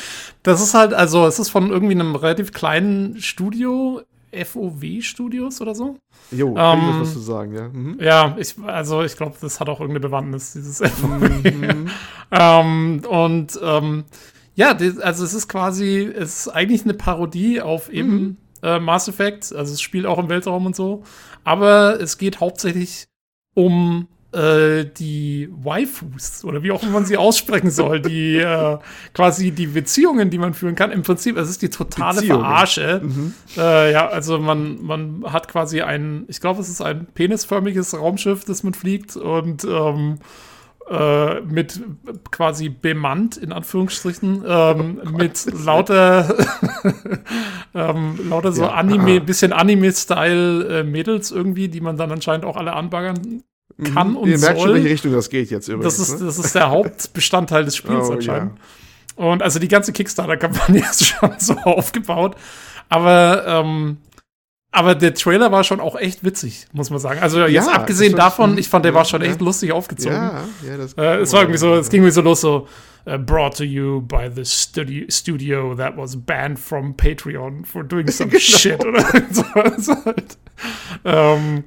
[0.42, 5.74] das ist halt, also es ist von irgendwie einem relativ kleinen Studio, FOW Studios oder
[5.74, 5.96] so.
[6.32, 7.68] Jo, Ähm, was zu sagen, ja.
[7.68, 7.98] Mhm.
[8.00, 11.20] Ja, ich, also ich glaube, das hat auch irgendeine Bewandtnis, dieses FOW.
[11.44, 11.88] Mhm.
[12.32, 14.04] ähm, und ähm,
[14.56, 18.36] ja, also es ist quasi, es ist eigentlich eine Parodie auf eben Mhm.
[18.64, 19.54] Äh, Mass Effect.
[19.54, 21.04] Also es spielt auch im Weltraum und so.
[21.44, 23.06] Aber es geht hauptsächlich
[23.54, 28.78] um äh, die Waifus oder wie auch immer man sie aussprechen soll, die äh,
[29.12, 30.90] quasi die Beziehungen, die man führen kann.
[30.90, 32.40] Im Prinzip, es ist die totale Beziehungen.
[32.40, 33.00] Verarsche.
[33.04, 33.34] Mhm.
[33.56, 38.44] Äh, ja, also man, man hat quasi ein, ich glaube, es ist ein penisförmiges Raumschiff,
[38.44, 40.18] das man fliegt und ähm,
[40.90, 41.80] äh, mit
[42.30, 46.34] quasi bemannt, in Anführungsstrichen, ähm, mit lauter,
[47.74, 49.24] ähm, lauter so Ja, Anime, aha.
[49.24, 53.42] bisschen Anime-Style äh, Mädels irgendwie, die man dann anscheinend auch alle anbaggern
[53.92, 54.16] kann Mhm.
[54.16, 54.74] und Ihr merkt schon, soll.
[54.76, 55.96] welche Richtung das geht jetzt übrigens.
[55.96, 56.26] Das ist, ne?
[56.26, 58.52] das ist der Hauptbestandteil des Spiels Oh, anscheinend.
[59.16, 62.36] Und also die ganze Kickstarter-Kampagne ist schon so aufgebaut.
[62.88, 63.96] Aber, ähm,
[64.74, 67.20] aber der Trailer war schon auch echt witzig, muss man sagen.
[67.20, 69.46] Also jetzt Ja, abgesehen davon, ich fand, der war schon echt ja.
[69.46, 70.16] lustig aufgezogen.
[70.16, 72.66] Ja, ja, das Äh, es war irgendwie so, es ging mir so los, so
[73.04, 78.10] äh, brought to you by the studio, studio that was banned from Patreon for doing
[78.10, 78.40] some Genau.
[78.42, 80.38] shit oder sowas halt.
[81.04, 81.64] Ähm,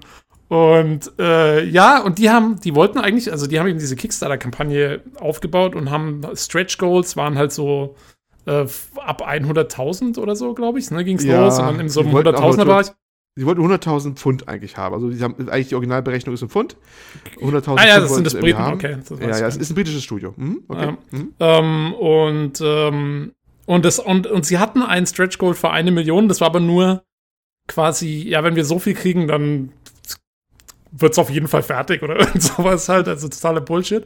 [0.50, 5.02] und äh, ja, und die haben, die wollten eigentlich, also die haben eben diese Kickstarter-Kampagne
[5.20, 7.96] aufgebaut und haben Stretch Goals waren halt so
[8.48, 11.90] äh, ab 100.000 oder so, glaube ich, ne, ging es Ja, los und dann in
[11.90, 12.88] so einem die wollten auch 100.000er-Bereich.
[13.36, 14.96] Sie wollten 100.000 Pfund eigentlich haben.
[14.96, 16.76] Also, die haben eigentlich die Originalberechnung ist ein Pfund.
[17.40, 18.74] 100.000 Ah, ja, das sind das Briten, haben.
[18.74, 18.98] okay.
[19.08, 20.34] Das ja, ja, es ist ein britisches Studio.
[20.36, 20.94] Mhm, okay.
[21.12, 21.34] Mhm.
[21.40, 23.34] Ähm, und, ähm,
[23.68, 26.60] und, das, und, und sie hatten einen Stretch Goal für eine Million, das war aber
[26.62, 27.04] nur
[27.68, 29.72] quasi, ja, wenn wir so viel kriegen, dann
[30.92, 34.06] wird es auf jeden Fall fertig oder irgend sowas halt, also totaler Bullshit.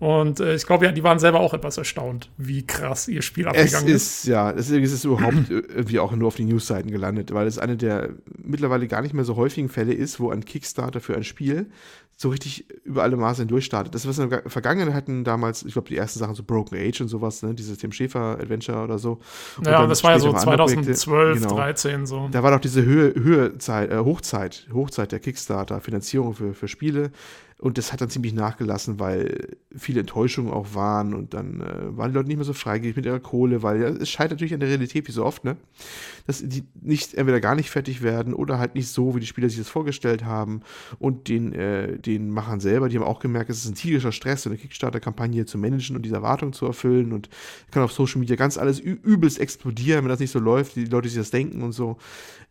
[0.00, 3.46] Und äh, ich glaube, ja, die waren selber auch etwas erstaunt, wie krass ihr Spiel
[3.46, 4.26] abgegangen es ist.
[4.26, 8.08] Ja, es ist überhaupt irgendwie auch nur auf die Newsseiten gelandet, weil es eine der
[8.42, 11.66] mittlerweile gar nicht mehr so häufigen Fälle ist, wo ein Kickstarter für ein Spiel
[12.20, 13.94] so richtig über alle Maße durchstartet.
[13.94, 17.00] Das, was in der Vergangenheit hatten damals, ich glaube, die ersten Sachen so Broken Age
[17.00, 19.20] und sowas, ne, dieses Tim Schäfer Adventure oder so.
[19.56, 21.54] Und ja, das war ja so 2012, genau.
[21.54, 22.28] 13 so.
[22.30, 27.10] Da war doch diese Höhe, Höhezeit, äh, Hochzeit, Hochzeit der Kickstarter, Finanzierung für, für Spiele.
[27.56, 32.10] Und das hat dann ziemlich nachgelassen, weil viele Enttäuschungen auch waren und dann äh, waren
[32.10, 34.60] die Leute nicht mehr so freigierig mit ihrer Kohle, weil ja, es scheitert natürlich an
[34.60, 35.56] der Realität, wie so oft, ne?
[36.30, 39.48] Dass die nicht entweder gar nicht fertig werden oder halt nicht so, wie die Spieler
[39.48, 40.60] sich das vorgestellt haben.
[41.00, 44.42] Und den, äh, den Machern selber, die haben auch gemerkt, es ist ein tierischer Stress,
[44.42, 47.28] so eine Kickstarter-Kampagne zu managen und diese Erwartungen zu erfüllen und
[47.72, 51.08] kann auf Social Media ganz alles übelst explodieren, wenn das nicht so läuft, die Leute
[51.08, 51.96] sich das denken und so.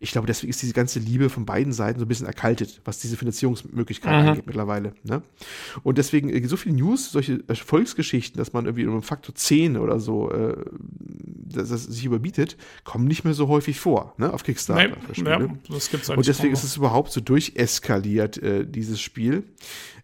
[0.01, 2.99] Ich glaube, deswegen ist diese ganze Liebe von beiden Seiten so ein bisschen erkaltet, was
[2.99, 4.29] diese Finanzierungsmöglichkeiten mhm.
[4.29, 4.93] angeht mittlerweile.
[5.03, 5.21] Ne?
[5.83, 10.01] Und deswegen äh, so viele News, solche Erfolgsgeschichten, dass man irgendwie um Faktor 10 oder
[10.01, 10.57] so äh,
[11.53, 14.97] dass das sich überbietet, kommen nicht mehr so häufig vor, ne, auf Kickstarter.
[15.17, 19.43] Nee, ja, das gibt's Und deswegen ist es überhaupt so durcheskaliert, äh, dieses Spiel.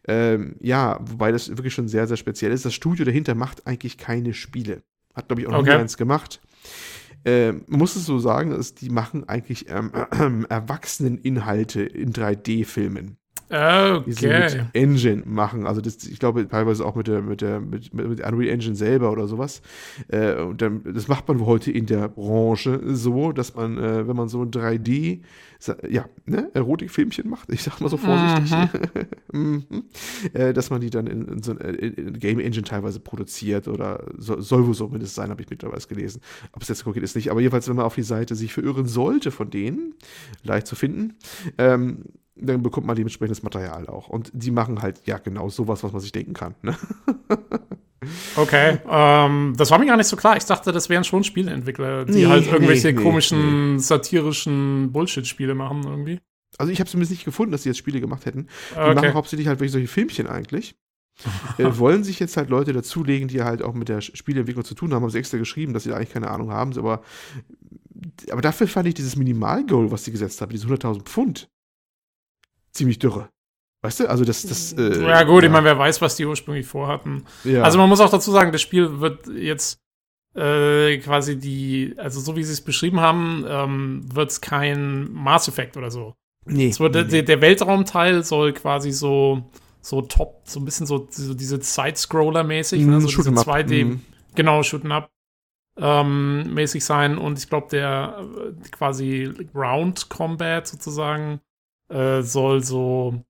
[0.07, 2.65] Ähm, ja, wobei das wirklich schon sehr, sehr speziell ist.
[2.65, 4.83] Das Studio dahinter macht eigentlich keine Spiele.
[5.15, 5.75] Hat, glaube ich, auch noch okay.
[5.75, 6.41] nie eins gemacht.
[7.23, 13.17] Äh, man muss es so sagen, dass die machen eigentlich ähm, äh, Erwachseneninhalte in 3D-Filmen.
[13.49, 14.03] Okay.
[14.05, 15.67] Die sie mit Engine machen.
[15.67, 19.11] Also das, ich glaube teilweise auch mit der, mit der, mit, mit Unreal Engine selber
[19.11, 19.61] oder sowas.
[20.07, 24.15] Äh, und dann, das macht man heute in der Branche so, dass man, äh, wenn
[24.15, 25.21] man so ein 3D,
[25.89, 28.51] ja, ne, Erotikfilmchen macht, ich sag mal so vorsichtig,
[29.31, 29.63] mhm.
[29.69, 29.83] mhm.
[30.33, 34.05] äh, dass man die dann in, in so ein in Game Engine teilweise produziert oder
[34.17, 36.21] so, soll wohl so mindestens sein, habe ich mittlerweile gelesen.
[36.51, 38.87] Ob es jetzt konkret ist nicht, aber jedenfalls, wenn man auf die Seite sich verirren
[38.87, 39.93] sollte von denen,
[40.43, 41.15] leicht zu finden,
[41.57, 44.09] ähm, dann bekommt man dementsprechendes Material auch.
[44.09, 46.55] Und die machen halt ja genau sowas, was man sich denken kann.
[46.61, 46.75] Ne?
[48.35, 50.37] Okay, ähm, das war mir gar nicht so klar.
[50.37, 53.79] Ich dachte, das wären schon Spieleentwickler, die nee, halt irgendwelche nee, komischen, nee.
[53.79, 56.19] satirischen Bullshit-Spiele machen irgendwie.
[56.57, 58.47] Also ich habe zumindest nicht gefunden, dass sie jetzt Spiele gemacht hätten.
[58.73, 58.95] Die okay.
[58.95, 60.75] machen hauptsächlich halt wirklich solche Filmchen eigentlich.
[61.57, 64.93] äh, wollen sich jetzt halt Leute dazulegen, die halt auch mit der Spieleentwicklung zu tun
[64.93, 67.01] haben, haben sie extra geschrieben, dass sie eigentlich keine Ahnung haben, aber,
[68.29, 71.49] aber dafür fand ich dieses Minimal-Goal, was sie gesetzt haben, diese 100.000 Pfund,
[72.75, 73.29] ziemlich dürre.
[73.81, 74.73] Weißt du, also das, das.
[74.73, 75.47] Äh, ja, gut, ja.
[75.47, 77.25] ich meine, wer weiß, was die ursprünglich vorhatten.
[77.43, 77.63] Ja.
[77.63, 79.79] Also man muss auch dazu sagen, das Spiel wird jetzt
[80.35, 85.47] äh, quasi die, also so wie sie es beschrieben haben, ähm, wird es kein Mass
[85.47, 86.15] Effect oder so.
[86.45, 89.49] Nee, wird, nee, der, der Weltraumteil soll quasi so,
[89.81, 93.01] so top, so ein bisschen so, so diese Side-Scroller-mäßig, mm, ne?
[93.01, 94.01] so diese 2D, mm.
[94.35, 95.09] genau, Shooten Up
[95.77, 101.41] ähm, mäßig sein und ich glaube, der äh, quasi Round Combat sozusagen
[101.89, 103.25] äh, soll so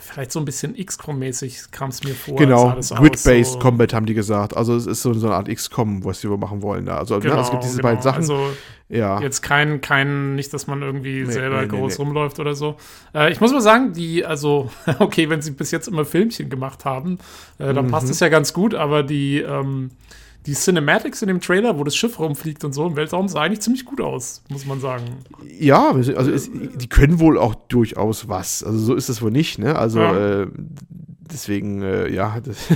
[0.00, 2.36] vielleicht so ein bisschen XCOM-mäßig kam es mir vor.
[2.36, 3.58] Genau, Grid-Based so.
[3.58, 4.56] Combat haben die gesagt.
[4.56, 6.98] Also es ist so, so eine Art XCOM, was sie machen wollen da.
[6.98, 7.88] Also genau, ne, es gibt diese genau.
[7.88, 8.18] beiden Sachen.
[8.18, 8.50] Also
[8.88, 9.20] ja.
[9.20, 12.76] jetzt kein, kein, nicht, dass man irgendwie nee, selber nee, groß nee, rumläuft oder so.
[13.14, 16.84] Äh, ich muss mal sagen, die, also, okay, wenn sie bis jetzt immer Filmchen gemacht
[16.84, 17.18] haben,
[17.58, 17.90] äh, dann mhm.
[17.90, 19.92] passt es ja ganz gut, aber die, ähm,
[20.46, 23.60] die Cinematics in dem Trailer, wo das Schiff rumfliegt und so im Weltraum, sah eigentlich
[23.60, 25.04] ziemlich gut aus, muss man sagen.
[25.58, 28.62] Ja, also es, die können wohl auch durchaus was.
[28.62, 29.76] Also so ist es wohl nicht, ne?
[29.76, 30.42] Also ja.
[30.42, 30.46] äh,
[31.32, 32.68] deswegen, äh, ja, das,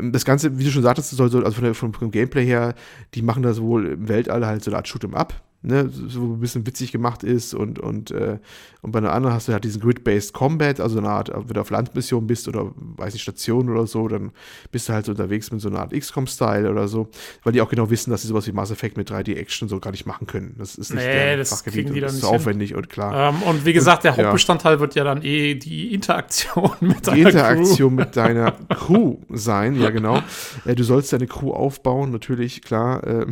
[0.00, 2.74] das, Ganze, wie du schon sagtest, soll so, also von der, vom, vom, Gameplay her,
[3.14, 6.40] die machen das wohl im Weltall halt so eine Art Shoot'em Up ne, so ein
[6.40, 8.38] bisschen witzig gemacht ist und, und, äh,
[8.80, 11.60] und bei einer anderen hast du halt diesen Grid-Based Combat, also eine Art, wenn du
[11.60, 14.30] auf Landmission bist oder weiß nicht, Station oder so, dann
[14.70, 17.08] bist du halt so unterwegs mit so einer Art XCOM-Style oder so,
[17.42, 19.90] weil die auch genau wissen, dass sie sowas wie Mass Effect mit 3D-Action so gar
[19.90, 20.54] nicht machen können.
[20.58, 23.34] Das ist nicht nee, das Fachgebiet und das ist so aufwendig und klar.
[23.34, 24.80] Ähm, und wie gesagt, der Hauptbestandteil ja.
[24.80, 28.04] wird ja dann eh die Interaktion mit deiner Die Interaktion Crew.
[28.04, 30.22] mit deiner Crew sein, ja genau.
[30.64, 33.04] Äh, du sollst deine Crew aufbauen, natürlich, klar.
[33.04, 33.26] Äh,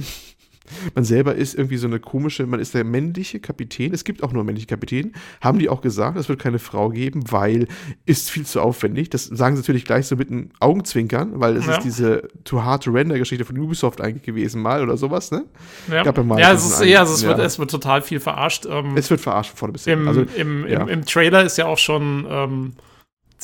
[0.95, 3.93] man selber ist irgendwie so eine komische, man ist der männliche Kapitän.
[3.93, 5.13] Es gibt auch nur männliche Kapitän.
[5.41, 7.67] Haben die auch gesagt, es wird keine Frau geben, weil
[8.05, 9.11] ist viel zu aufwendig.
[9.11, 11.77] Das sagen sie natürlich gleich so mit einem Augenzwinkern, weil es ja.
[11.77, 15.45] ist diese Too Hard to Render Geschichte von Ubisoft eigentlich gewesen mal oder sowas, ne?
[15.89, 17.29] Ja, ja, mal ja, es, ist, ja also es, ja.
[17.29, 18.67] Wird, es wird total viel verarscht.
[18.67, 20.07] Ähm, es wird verarscht vorne bis hin.
[20.07, 22.73] Also, im, im, im, Trailer ist ja auch schon ähm,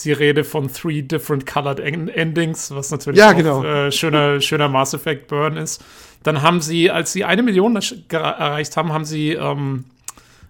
[0.05, 3.61] die Rede von three different colored Endings, was natürlich ja, genau.
[3.61, 5.85] auch, äh, schöner, schöner Mass Effect Burn ist.
[6.23, 7.79] Dann haben sie, als sie eine Million
[8.11, 9.85] erreicht haben, haben sie ähm,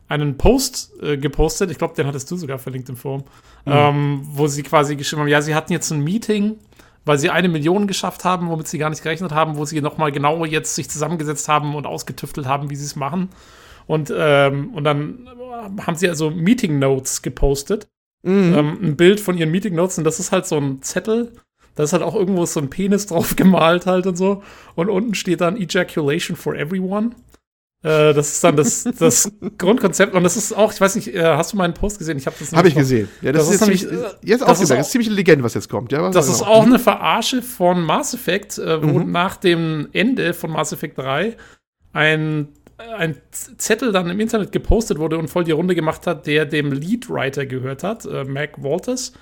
[0.09, 3.25] einen Post äh, gepostet, ich glaube, den hattest du sogar verlinkt im Forum,
[3.65, 3.73] mhm.
[3.73, 6.57] ähm, wo sie quasi geschrieben haben, ja, sie hatten jetzt ein Meeting,
[7.05, 10.13] weil sie eine Million geschafft haben, womit sie gar nicht gerechnet haben, wo sie nochmal
[10.13, 13.31] genau jetzt sich zusammengesetzt haben und ausgetüftelt haben, wie sie es machen.
[13.87, 15.29] Und, ähm, und dann
[15.85, 17.89] haben sie also Meeting Notes gepostet.
[18.23, 18.55] Mhm.
[18.55, 21.33] Ähm, ein Bild von ihren Meeting Notes und das ist halt so ein Zettel.
[21.75, 24.43] Da ist halt auch irgendwo so ein Penis drauf gemalt halt und so.
[24.75, 27.11] Und unten steht dann Ejaculation for Everyone.
[27.83, 31.23] Äh, das ist dann das, das Grundkonzept und das ist auch, ich weiß nicht, äh,
[31.23, 32.17] hast du meinen Post gesehen?
[32.17, 33.09] Ich habe das Habe ich gesehen.
[33.23, 35.45] Ja, das, das ist, ist nämlich, ziemlich, jetzt das, ist auch, das ist ziemlich Legende,
[35.45, 35.91] was jetzt kommt.
[35.91, 39.11] Ja, das ist auch eine Verarsche von Mass Effect, äh, wo mhm.
[39.11, 41.37] nach dem Ende von Mass Effect 3
[41.93, 42.49] ein
[42.97, 46.73] ein Zettel dann im Internet gepostet wurde und voll die Runde gemacht hat, der dem
[46.73, 49.13] Leadwriter gehört hat, äh, Mac Walters.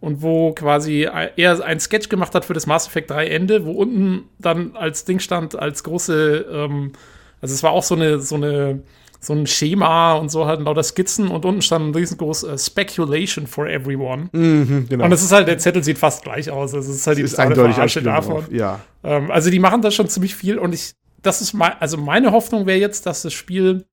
[0.00, 3.72] Und wo quasi er ein Sketch gemacht hat für das Mass Effect 3 Ende, wo
[3.72, 6.92] unten dann als Ding stand, als große ähm,
[7.40, 8.82] also es war auch so eine, so eine,
[9.20, 13.46] so ein Schema und so halt lauter Skizzen und unten stand ein riesengroß uh, Speculation
[13.46, 14.28] for everyone.
[14.32, 15.04] Mhm, genau.
[15.04, 16.74] Und es ist halt, der Zettel sieht fast gleich aus.
[16.74, 18.44] Also es ist halt die ist eindeutig Verarsche davon.
[18.50, 18.80] Ja.
[19.04, 22.32] Ähm, also die machen da schon ziemlich viel und ich, das ist mein, also meine
[22.32, 23.84] Hoffnung wäre jetzt, dass das Spiel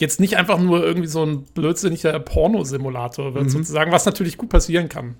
[0.00, 3.50] jetzt nicht einfach nur irgendwie so ein blödsinniger Pornosimulator wird, mhm.
[3.50, 5.16] sozusagen, was natürlich gut passieren kann.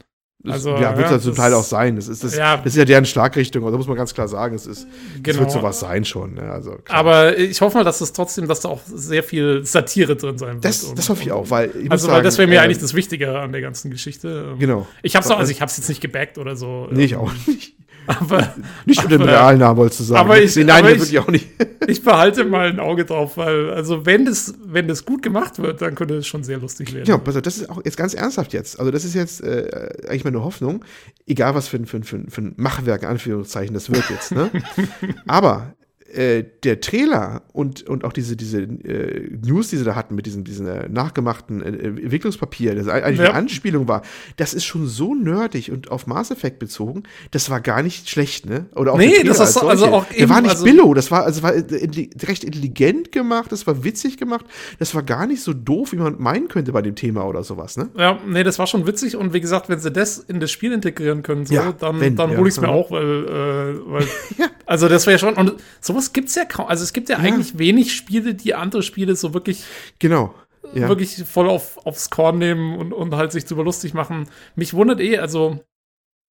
[0.49, 1.97] Also, ja, wird ja, das zum Teil auch sein.
[1.97, 4.55] Das ist, das, ja, das ist ja deren Schlagrichtung, also muss man ganz klar sagen,
[4.55, 4.87] es, ist,
[5.23, 5.35] genau.
[5.35, 6.39] es wird sowas sein schon.
[6.39, 10.17] Ja, also, Aber ich hoffe mal, dass es trotzdem, dass da auch sehr viel Satire
[10.17, 10.65] drin sein wird.
[10.65, 12.79] Das, und, das hoffe ich auch, weil ich Also, weil das wäre mir äh, eigentlich
[12.79, 14.55] das Wichtige an der ganzen Geschichte.
[14.59, 14.87] Genau.
[15.03, 16.89] Ich habe es also ich habe es jetzt nicht gebackt oder so.
[16.91, 17.75] Nee, ich auch nicht.
[18.19, 18.55] Aber,
[18.87, 20.21] nicht unter dem realen Namen wolltest du sagen.
[20.21, 21.49] Aber ich, nein, aber ich, auch nicht.
[21.87, 25.81] ich behalte mal ein Auge drauf, weil, also wenn das, wenn das gut gemacht wird,
[25.81, 27.07] dann könnte es schon sehr lustig werden.
[27.07, 28.79] Ja, also das ist auch jetzt ganz ernsthaft jetzt.
[28.79, 30.85] Also das ist jetzt äh, eigentlich meine Hoffnung,
[31.27, 34.33] egal was für ein, für, für, für ein Machwerk, Anführungszeichen, das wird jetzt.
[34.33, 34.51] Ne?
[35.27, 35.75] aber
[36.15, 40.27] äh, der Trailer und, und auch diese, diese äh, News, die sie da hatten mit
[40.27, 43.27] diesem, diesem äh, nachgemachten äh, Entwicklungspapier, das eigentlich ja.
[43.27, 44.03] eine Anspielung war,
[44.37, 48.47] das ist schon so nerdig und auf Mass Effect bezogen, das war gar nicht schlecht,
[48.47, 48.67] ne?
[48.75, 51.25] Oder auch nee, das ist so, also auch Der war nicht also Billo, das war,
[51.25, 54.47] also war recht intelligent gemacht, das war witzig gemacht,
[54.79, 57.77] das war gar nicht so doof, wie man meinen könnte bei dem Thema oder sowas,
[57.77, 57.89] ne?
[57.97, 60.73] Ja, nee, das war schon witzig und wie gesagt, wenn sie das in das Spiel
[60.73, 64.03] integrieren können, so, ja, dann, dann hole ich es mir auch, weil, äh, weil
[64.39, 64.47] ja.
[64.67, 66.67] also das wäre schon, und sowas sowas gibt es ja kaum.
[66.67, 69.65] Also es gibt ja, ja, eigentlich wenig Spiele, die andere Spiele so wirklich.
[69.99, 70.35] Genau.
[70.75, 70.89] Ja.
[70.89, 74.29] Wirklich voll auf, aufs Korn nehmen und, und halt sich drüber lustig machen.
[74.55, 75.59] Mich wundert eh, also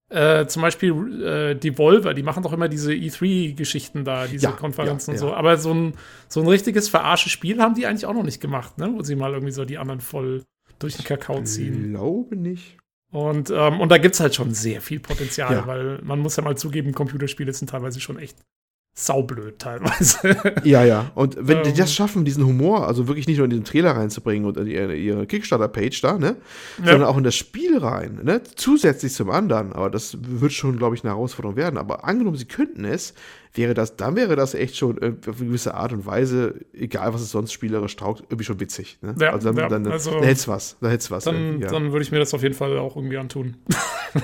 [0.09, 5.11] äh, zum Beispiel äh, Devolver, die machen doch immer diese E3-Geschichten da, diese ja, Konferenzen
[5.11, 5.33] ja, und so.
[5.33, 5.93] Aber so ein,
[6.27, 8.91] so ein richtiges verarsche Spiel haben die eigentlich auch noch nicht gemacht, ne?
[8.93, 10.43] Wo sie mal irgendwie so die anderen voll
[10.79, 11.85] durch den Kakao ziehen.
[11.85, 12.77] Ich glaube nicht.
[13.11, 16.43] Und, ähm, und da gibt es halt schon sehr viel Potenzial, weil man muss ja
[16.43, 18.37] mal zugeben, Computerspiele sind teilweise schon echt
[19.05, 20.35] saublöd teilweise.
[20.63, 21.11] Ja, ja.
[21.15, 21.95] Und wenn die das ähm.
[21.95, 25.25] schaffen, diesen Humor, also wirklich nicht nur in den Trailer reinzubringen und in ihre, ihre
[25.25, 26.35] Kickstarter-Page da, ne?
[26.79, 26.91] Ja.
[26.91, 28.41] Sondern auch in das Spiel rein, ne?
[28.55, 29.73] Zusätzlich zum anderen.
[29.73, 31.77] Aber das wird schon, glaube ich, eine Herausforderung werden.
[31.77, 33.13] Aber angenommen, sie könnten es,
[33.53, 37.13] wäre das, dann wäre das echt schon äh, auf eine gewisse Art und Weise, egal
[37.13, 38.99] was es sonst spielerisch taugt, irgendwie schon witzig.
[39.01, 39.15] Ne?
[39.19, 40.77] Ja, also dann, ja, dann, also, dann hätt's was.
[40.81, 41.23] Da hätt's was.
[41.23, 41.69] Dann, ja.
[41.69, 43.55] dann würde ich mir das auf jeden Fall auch irgendwie antun.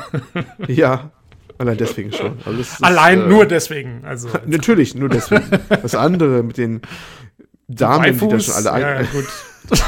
[0.68, 1.12] ja,
[1.58, 2.38] Allein deswegen schon.
[2.46, 4.04] Also ist, Allein äh, nur deswegen.
[4.06, 4.30] Also.
[4.46, 5.46] Natürlich, nur deswegen.
[5.70, 6.82] Das andere mit den
[7.68, 9.26] Damen, die das schon alle ja, gut.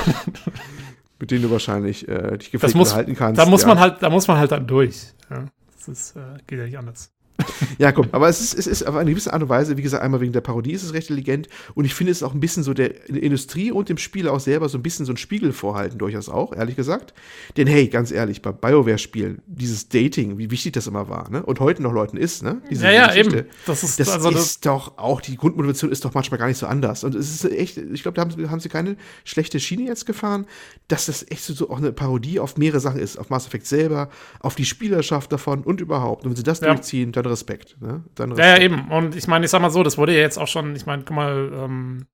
[1.19, 3.39] mit denen du wahrscheinlich äh, dich gepflegt halten kannst.
[3.39, 3.67] Da muss ja.
[3.69, 5.13] man halt, da muss man halt dann durch.
[5.30, 7.12] Ja, das ist, äh, geht ja nicht anders.
[7.78, 10.04] ja, komm, aber es ist, es ist auf eine gewisse Art und Weise, wie gesagt,
[10.04, 12.63] einmal wegen der Parodie ist es recht intelligent und ich finde es auch ein bisschen
[12.63, 15.97] so der Industrie und dem Spiel auch selber so ein bisschen so ein Spiegel vorhalten,
[15.97, 17.13] durchaus auch, ehrlich gesagt.
[17.56, 21.43] Denn hey, ganz ehrlich, bei BioWare-Spielen, dieses Dating, wie wichtig das immer war, ne?
[21.43, 22.62] Und heute noch Leuten ist, ne?
[22.69, 23.47] Diese ja, ja, Geschichte, eben.
[23.65, 26.67] Das ist, das also ist doch auch, die Grundmotivation ist doch manchmal gar nicht so
[26.67, 27.04] anders.
[27.04, 30.45] Und es ist echt, ich glaube, da haben, haben, sie keine schlechte Schiene jetzt gefahren,
[30.88, 33.67] dass das echt so, so, auch eine Parodie auf mehrere Sachen ist, auf Mass Effect
[33.67, 36.23] selber, auf die Spielerschaft davon und überhaupt.
[36.23, 36.67] Und wenn sie das ja.
[36.67, 37.78] durchziehen, dann Respekt.
[37.82, 38.04] Ne?
[38.16, 38.48] Dann Respekt.
[38.48, 38.92] Ja, ja, eben.
[38.92, 41.04] Und ich meine, ich sag mal so, das wurde ja jetzt auch schon, ich meine,
[41.04, 42.08] guck mal, ähm,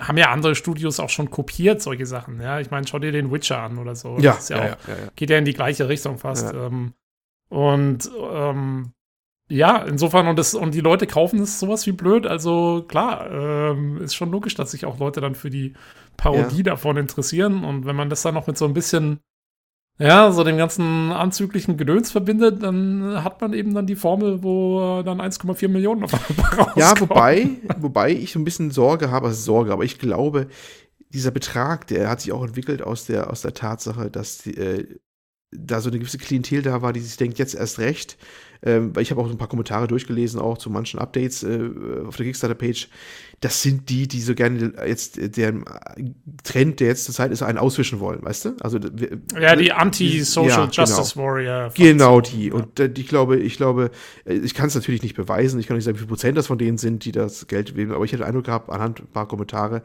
[0.00, 2.40] haben ja andere Studios auch schon kopiert, solche Sachen.
[2.40, 4.16] Ja, ich meine, schau dir den Witcher an oder so.
[4.18, 6.52] Ja, ja, ja, auch, ja, Geht ja in die gleiche Richtung fast.
[6.52, 6.94] Ähm,
[7.48, 8.92] und ähm,
[9.48, 12.26] ja, insofern, und, das, und die Leute kaufen es sowas wie blöd.
[12.26, 15.74] Also klar, ähm, ist schon logisch, dass sich auch Leute dann für die
[16.16, 17.62] Parodie davon interessieren.
[17.62, 19.20] Und wenn man das dann noch mit so ein bisschen
[19.98, 25.02] ja, so dem ganzen anzüglichen Gedöns verbindet, dann hat man eben dann die Formel, wo
[25.02, 26.72] dann 1,4 Millionen auf rauskommen.
[26.76, 30.48] Ja, wobei, wobei ich so ein bisschen Sorge habe, also Sorge, aber ich glaube,
[31.10, 34.98] dieser Betrag, der hat sich auch entwickelt aus der, aus der Tatsache, dass die, äh,
[35.50, 38.16] da so eine gewisse Klientel da war, die sich denkt, jetzt erst recht,
[38.62, 41.70] ähm, weil ich habe auch ein paar Kommentare durchgelesen, auch zu manchen Updates äh,
[42.06, 42.88] auf der Kickstarter-Page.
[43.40, 45.54] Das sind die, die so gerne jetzt der
[46.44, 48.56] Trend, der jetzt zur Zeit ist, einen auswischen wollen, weißt du?
[48.60, 48.78] Also
[49.40, 50.72] ja, die Anti-Social ja, genau.
[50.72, 51.26] Justice genau.
[51.26, 51.72] Warrior.
[51.74, 52.48] Genau die.
[52.48, 52.54] Ja.
[52.54, 53.90] Und äh, ich glaube, ich glaube,
[54.24, 55.58] äh, ich kann es natürlich nicht beweisen.
[55.58, 57.90] Ich kann nicht sagen, wie viel Prozent das von denen sind, die das Geld wählen.
[57.90, 59.82] Aber ich hatte den Eindruck gehabt, anhand ein paar Kommentare,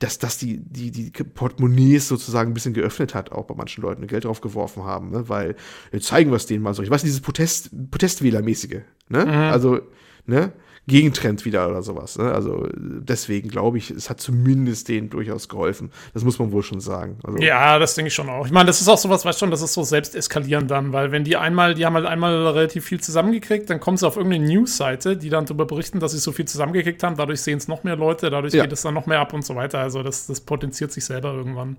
[0.00, 4.06] dass das die, die, die Portemonnaies sozusagen ein bisschen geöffnet hat, auch bei manchen Leuten
[4.06, 5.30] Geld drauf geworfen haben, ne?
[5.30, 5.56] weil
[6.00, 6.82] zeigen wir es denen mal so.
[6.82, 7.70] Ich weiß, dieses Protest,
[8.18, 9.24] Protestwählermäßige, ne?
[9.24, 9.32] Mhm.
[9.32, 9.80] Also,
[10.26, 10.52] ne?
[10.86, 12.16] Gegentrend wieder oder sowas.
[12.16, 12.32] Ne?
[12.32, 15.90] Also deswegen glaube ich, es hat zumindest denen durchaus geholfen.
[16.14, 17.18] Das muss man wohl schon sagen.
[17.22, 18.46] Also, ja, das denke ich schon auch.
[18.46, 21.12] Ich meine, das ist auch sowas, weißt schon, das ist so selbst eskalierend dann, weil
[21.12, 24.46] wenn die einmal, die haben halt einmal relativ viel zusammengekriegt, dann kommen sie auf irgendeine
[24.46, 27.84] News-Seite, die dann darüber berichten, dass sie so viel zusammengekriegt haben, dadurch sehen es noch
[27.84, 28.62] mehr Leute, dadurch ja.
[28.62, 29.80] geht es dann noch mehr ab und so weiter.
[29.80, 31.76] Also das, das potenziert sich selber irgendwann.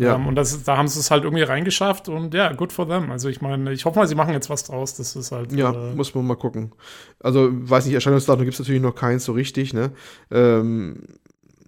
[0.00, 0.14] Ja.
[0.14, 3.10] Ähm, und das, da haben sie es halt irgendwie reingeschafft und ja, good for them.
[3.10, 4.94] Also ich meine, ich hoffe mal, sie machen jetzt was draus.
[4.94, 5.52] Das ist halt.
[5.52, 6.72] Ja, äh, muss man mal gucken.
[7.20, 9.92] Also, weiß nicht, Erscheinungsdatum gibt es natürlich noch keins so richtig, ne?
[10.30, 11.02] Ähm,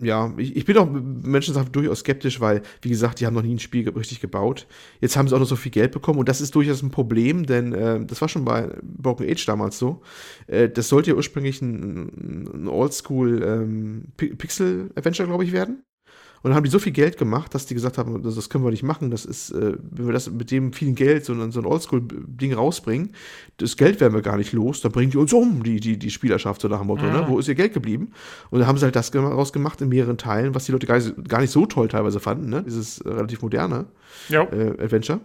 [0.00, 3.42] ja, ich, ich bin auch Menschen sagen durchaus skeptisch, weil, wie gesagt, die haben noch
[3.42, 4.66] nie ein Spiel richtig gebaut.
[5.00, 7.44] Jetzt haben sie auch noch so viel Geld bekommen und das ist durchaus ein Problem,
[7.44, 10.00] denn äh, das war schon bei Broken Age damals so.
[10.46, 15.84] Äh, das sollte ja ursprünglich ein, ein Oldschool ähm, Pixel-Adventure, glaube ich, werden.
[16.42, 18.64] Und dann haben die so viel Geld gemacht, dass die gesagt haben, das, das können
[18.64, 19.10] wir nicht machen.
[19.10, 23.10] Das ist, äh, wenn wir das mit dem vielen Geld, so, so ein Oldschool-Ding rausbringen,
[23.58, 26.10] das Geld werden wir gar nicht los, dann bringen die uns um, die, die, die
[26.10, 27.12] Spielerschaft, so nach dem Motto, mhm.
[27.12, 27.24] ne?
[27.28, 28.12] Wo ist ihr Geld geblieben?
[28.50, 31.28] Und dann haben sie halt das rausgemacht in mehreren Teilen, was die Leute gar nicht,
[31.28, 32.62] gar nicht so toll teilweise fanden, ne?
[32.64, 33.86] Dieses äh, relativ moderne
[34.30, 35.20] äh, Adventure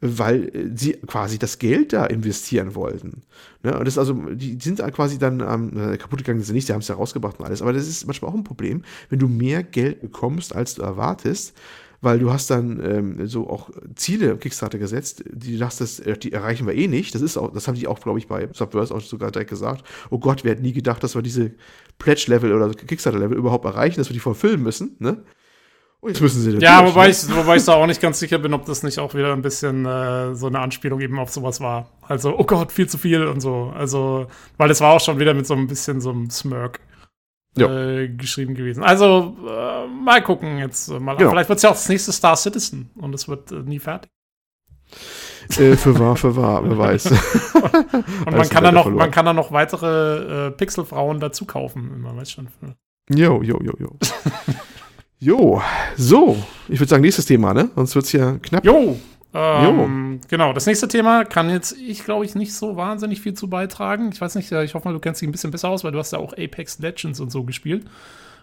[0.00, 3.22] weil äh, sie quasi das Geld da investieren wollten.
[3.62, 3.78] Ne?
[3.78, 6.88] Und das also, die sind quasi dann ähm, kaputt gegangen, sind nicht, sie haben es
[6.88, 10.00] ja rausgebracht und alles, aber das ist manchmal auch ein Problem, wenn du mehr Geld
[10.00, 11.54] bekommst, als du erwartest,
[12.00, 16.16] weil du hast dann ähm, so auch Ziele im Kickstarter gesetzt, die du dachtest, äh,
[16.16, 17.14] die erreichen wir eh nicht.
[17.14, 19.84] Das ist auch, das haben die auch, glaube ich, bei Subverse auch sogar direkt gesagt.
[20.10, 21.52] Oh Gott, wir hätten nie gedacht, dass wir diese
[21.98, 24.96] Pledge-Level oder Kickstarter-Level überhaupt erreichen, dass wir die voll müssen.
[24.98, 25.24] Ne?
[26.00, 28.54] Und jetzt müssen sie Ja, wobei ich, wobei ich da auch nicht ganz sicher bin,
[28.54, 31.90] ob das nicht auch wieder ein bisschen äh, so eine Anspielung eben auf sowas war.
[32.02, 33.72] Also, oh Gott, viel zu viel und so.
[33.74, 36.80] Also, weil es war auch schon wieder mit so ein bisschen so einem Smirk
[37.56, 38.84] äh, geschrieben gewesen.
[38.84, 41.16] Also, äh, mal gucken jetzt mal.
[41.16, 41.30] Genau.
[41.30, 44.10] Vielleicht wird es ja auch das nächste Star Citizen und es wird äh, nie fertig.
[45.58, 47.06] Äh, für wahr, für wahr, wer weiß.
[47.06, 52.16] und man kann, da noch, man kann da noch weitere äh, Pixelfrauen dazu kaufen, man
[52.16, 52.48] weiß schon.
[53.08, 53.96] Jo, jo, jo, jo.
[55.18, 55.62] Jo,
[55.96, 56.36] so,
[56.68, 57.70] ich würde sagen, nächstes Thema, ne?
[57.74, 58.64] Sonst wird es ja knapp.
[58.64, 58.96] Jo,
[59.38, 63.48] ähm, genau, das nächste Thema kann jetzt ich, glaube ich, nicht so wahnsinnig viel zu
[63.50, 64.10] beitragen.
[64.12, 65.98] Ich weiß nicht, ich hoffe mal, du kennst dich ein bisschen besser aus, weil du
[65.98, 67.84] hast ja auch Apex Legends und so gespielt.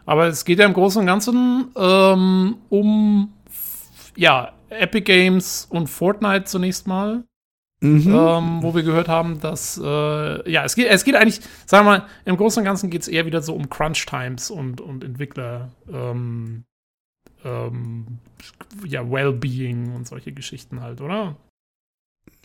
[0.06, 3.34] Aber es geht ja im Großen und Ganzen ähm, um
[4.16, 7.24] ja, Epic Games und Fortnite zunächst mal.
[7.84, 8.16] Mhm.
[8.16, 11.98] Ähm, wo wir gehört haben, dass äh, ja, es geht, es geht eigentlich, sagen wir
[11.98, 15.04] mal, im Großen und Ganzen geht es eher wieder so um Crunch Times und, und
[15.04, 16.64] Entwickler ähm,
[17.44, 18.20] ähm,
[18.86, 21.36] ja, Wellbeing und solche Geschichten halt, oder?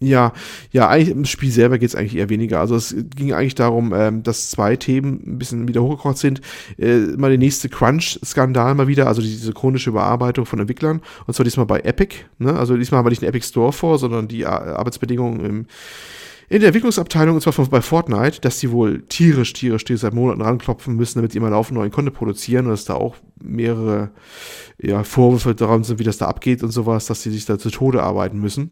[0.01, 0.33] Ja,
[0.71, 2.61] ja, eigentlich im Spiel selber geht es eigentlich eher weniger.
[2.61, 6.41] Also es ging eigentlich darum, ähm, dass zwei Themen ein bisschen wieder hochgekocht sind.
[6.79, 11.01] Äh, mal der nächste Crunch-Skandal mal wieder, also diese chronische Überarbeitung von Entwicklern.
[11.27, 12.15] Und zwar diesmal bei Epic.
[12.39, 12.57] Ne?
[12.57, 15.67] Also diesmal haben wir nicht den Epic Store vor, sondern die Arbeitsbedingungen im,
[16.49, 20.15] in der Entwicklungsabteilung, und zwar von, bei Fortnite, dass die wohl tierisch, tierisch, tierisch seit
[20.15, 24.13] Monaten ranklopfen müssen, damit die immer laufend neuen Content produzieren und dass da auch mehrere
[24.81, 27.71] ja, Vorwürfe daran sind, wie das da abgeht und sowas, dass sie sich da zu
[27.71, 28.71] Tode arbeiten müssen.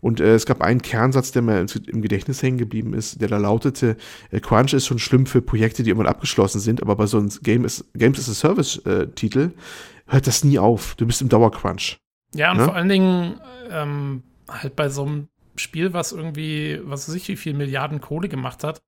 [0.00, 3.38] Und äh, es gab einen Kernsatz, der mir im Gedächtnis hängen geblieben ist, der da
[3.38, 3.96] lautete,
[4.30, 7.30] äh, Crunch ist schon schlimm für Projekte, die irgendwann abgeschlossen sind, aber bei so einem
[7.42, 10.94] Game is, Games as a Service-Titel äh, hört das nie auf.
[10.96, 11.98] Du bist im Dauercrunch.
[12.34, 12.64] Ja, und ne?
[12.64, 17.36] vor allen Dingen ähm, halt bei so einem Spiel, was irgendwie, was weiß ich, wie
[17.36, 18.82] viel Milliarden Kohle gemacht hat.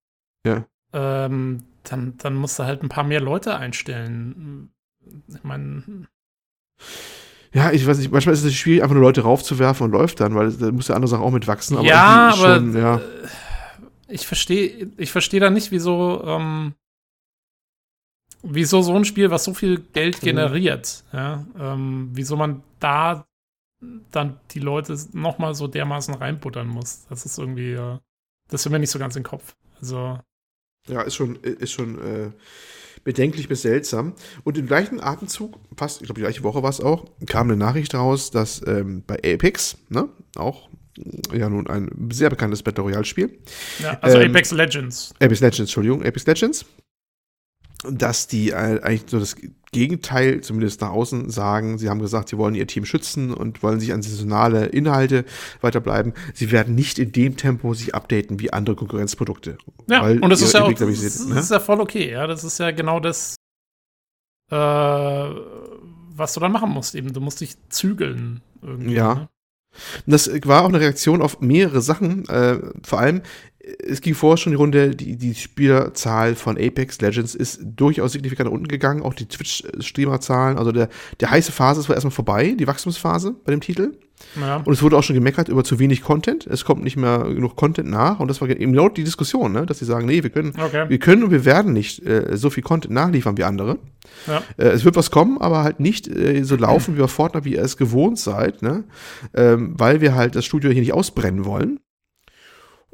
[0.46, 0.64] Ja.
[0.92, 4.70] Ähm, dann, dann musst du halt ein paar mehr Leute einstellen.
[5.28, 6.06] Ich meine
[7.52, 10.34] ja, ich weiß nicht, manchmal ist es schwierig, einfach nur Leute raufzuwerfen und läuft dann,
[10.34, 11.78] weil da muss der andere Sache auch mitwachsen.
[11.78, 12.96] Aber ja, aber schon, ja.
[12.96, 13.00] Äh,
[14.08, 16.74] ich verstehe ich verstehe da nicht, wieso, ähm,
[18.42, 20.26] wieso so ein Spiel, was so viel Geld mhm.
[20.26, 21.18] generiert, mhm.
[21.18, 23.24] ja, ähm, wieso man da
[24.10, 27.06] dann die Leute nochmal so dermaßen reinbuttern muss.
[27.08, 27.98] Das ist irgendwie, äh,
[28.48, 29.54] das ist mir nicht so ganz im Kopf.
[29.80, 30.18] Also.
[30.88, 32.30] Ja, ist schon, ist schon, äh,
[33.04, 34.14] bedenklich bis seltsam.
[34.44, 37.56] Und im gleichen Atemzug, fast, ich glaube, die gleiche Woche war es auch, kam eine
[37.56, 40.68] Nachricht raus, dass ähm, bei Apex, ne, auch
[41.32, 43.38] ja nun ein sehr bekanntes Battle Royale-Spiel.
[43.80, 45.14] Ja, also ähm, Apex Legends.
[45.20, 46.64] Apex Legends, Entschuldigung, Apex Legends.
[47.84, 49.36] Dass die äh, eigentlich so das
[49.70, 51.78] Gegenteil, zumindest nach außen, sagen.
[51.78, 55.24] Sie haben gesagt, sie wollen ihr Team schützen und wollen sich an saisonale Inhalte
[55.60, 56.14] weiterbleiben.
[56.34, 59.58] Sie werden nicht in dem Tempo sich updaten wie andere Konkurrenzprodukte.
[59.88, 61.38] Ja, und das ist ja, auch, das, das ne?
[61.38, 62.10] ist ja voll okay.
[62.10, 63.36] Ja, das ist ja genau das,
[64.50, 66.94] äh, was du dann machen musst.
[66.94, 68.40] Eben, du musst dich zügeln.
[68.62, 69.14] Irgendwie, ja.
[69.14, 69.28] Ne?
[70.06, 72.26] Das war auch eine Reaktion auf mehrere Sachen.
[72.28, 73.22] Äh, vor allem,
[73.78, 78.50] es ging vorher schon die Runde, die, die Spielerzahl von Apex Legends ist durchaus signifikant
[78.50, 80.58] unten gegangen, auch die Twitch-Streamerzahlen.
[80.58, 80.88] Also der,
[81.20, 83.92] der heiße Phase ist erstmal vorbei, die Wachstumsphase bei dem Titel.
[84.40, 84.56] Ja.
[84.56, 86.46] Und es wurde auch schon gemeckert über zu wenig Content.
[86.46, 88.20] Es kommt nicht mehr genug Content nach.
[88.20, 89.64] Und das war eben laut die Diskussion, ne?
[89.64, 90.88] dass sie sagen, nee, wir können, okay.
[90.88, 93.78] wir können und wir werden nicht äh, so viel Content nachliefern wie andere.
[94.26, 94.42] Ja.
[94.56, 97.54] Äh, es wird was kommen, aber halt nicht äh, so laufen wie bei Fortnite, wie
[97.54, 98.84] ihr es gewohnt seid, ne?
[99.34, 101.78] Ähm, weil wir halt das Studio hier nicht ausbrennen wollen.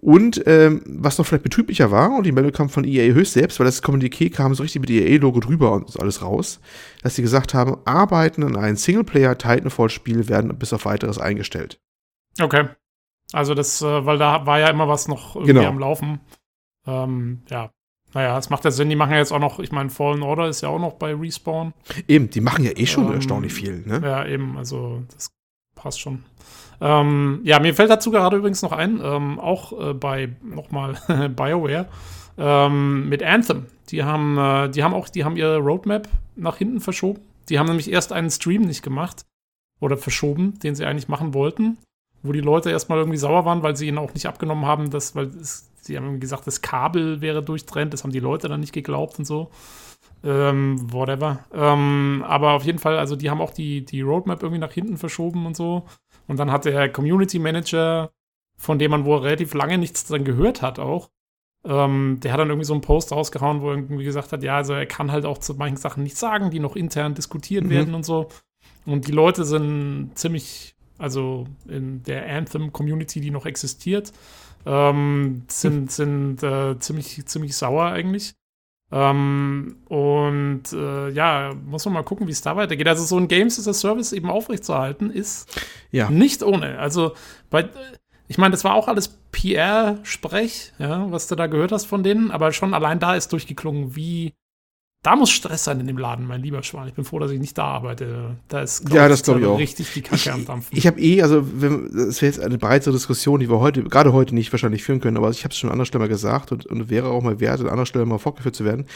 [0.05, 3.59] Und ähm, was noch vielleicht betrüblicher war, und die Meldung kam von EA höchst selbst,
[3.59, 6.61] weil das Kommuniqué kam so richtig mit EA-Logo drüber und alles raus,
[7.03, 11.81] dass sie gesagt haben, Arbeiten an einem Singleplayer-Titanfall-Spiel werden bis auf weiteres eingestellt.
[12.39, 12.69] Okay.
[13.33, 15.69] Also das, äh, weil da war ja immer was noch irgendwie genau.
[15.69, 16.21] am Laufen.
[16.87, 17.71] Ähm, ja.
[18.13, 20.51] Naja, es macht ja Sinn, die machen ja jetzt auch noch, ich meine, Fallen Order
[20.51, 21.73] ist ja auch noch bei Respawn.
[22.07, 24.03] Eben, die machen ja eh schon ähm, erstaunlich viel, ne?
[24.05, 25.31] Ja, eben, also das
[25.75, 26.25] passt schon.
[26.81, 30.95] Ähm, ja, mir fällt dazu gerade übrigens noch ein, ähm, auch äh, bei nochmal
[31.37, 31.87] BioWare
[32.39, 33.67] ähm, mit Anthem.
[33.91, 37.21] Die haben, äh, die haben auch, die haben ihre Roadmap nach hinten verschoben.
[37.49, 39.25] Die haben nämlich erst einen Stream nicht gemacht
[39.81, 41.79] oder verschoben, den sie eigentlich machen wollten,
[42.23, 45.15] wo die Leute erstmal irgendwie sauer waren, weil sie ihn auch nicht abgenommen haben, dass,
[45.15, 48.73] weil es, sie haben gesagt, das Kabel wäre durchtrennt, das haben die Leute dann nicht
[48.73, 49.51] geglaubt und so.
[50.25, 51.41] Ähm, whatever.
[51.53, 54.97] Ähm, aber auf jeden Fall, also die haben auch die, die Roadmap irgendwie nach hinten
[54.97, 55.85] verschoben und so.
[56.27, 58.11] Und dann hat der Community Manager,
[58.57, 61.11] von dem man wohl relativ lange nichts dann gehört hat, auch,
[61.67, 64.57] ähm, der hat dann irgendwie so einen Post rausgehauen, wo er irgendwie gesagt hat, ja,
[64.57, 67.71] also er kann halt auch zu manchen Sachen nichts sagen, die noch intern diskutiert mhm.
[67.71, 68.29] werden und so.
[68.87, 74.13] Und die Leute sind ziemlich, also in der Anthem-Community, die noch existiert,
[74.67, 78.35] ähm, sind, sind äh, ziemlich, ziemlich sauer eigentlich.
[78.93, 82.87] Ähm, und äh, ja, muss man mal gucken, wie es da weitergeht.
[82.87, 85.49] Also so ein Games as a Service eben aufrechtzuerhalten, ist
[85.91, 86.11] ja.
[86.11, 86.79] nicht ohne.
[86.79, 87.15] Also
[87.51, 87.69] bei,
[88.29, 92.31] ich meine, das war auch alles PR-Sprech, ja, was du da gehört hast von denen,
[92.31, 94.35] aber schon allein da ist durchgeklungen, wie
[95.05, 96.89] da muss Stress sein in dem Laden, mein lieber Schwan.
[96.89, 98.37] Ich bin froh, dass ich nicht da arbeite.
[98.49, 99.59] Da ist, ja, das glaube ich auch.
[99.59, 100.71] richtig die Kacke am Dampfen.
[100.73, 103.85] Ich, ich habe eh, also wenn, das wäre jetzt eine breitere Diskussion, die wir heute,
[103.85, 106.09] gerade heute nicht wahrscheinlich führen können, aber ich habe es schon an anderer Stelle mal
[106.09, 108.87] gesagt und, und wäre auch mal wert, an anderer Stelle mal fortgeführt zu werden.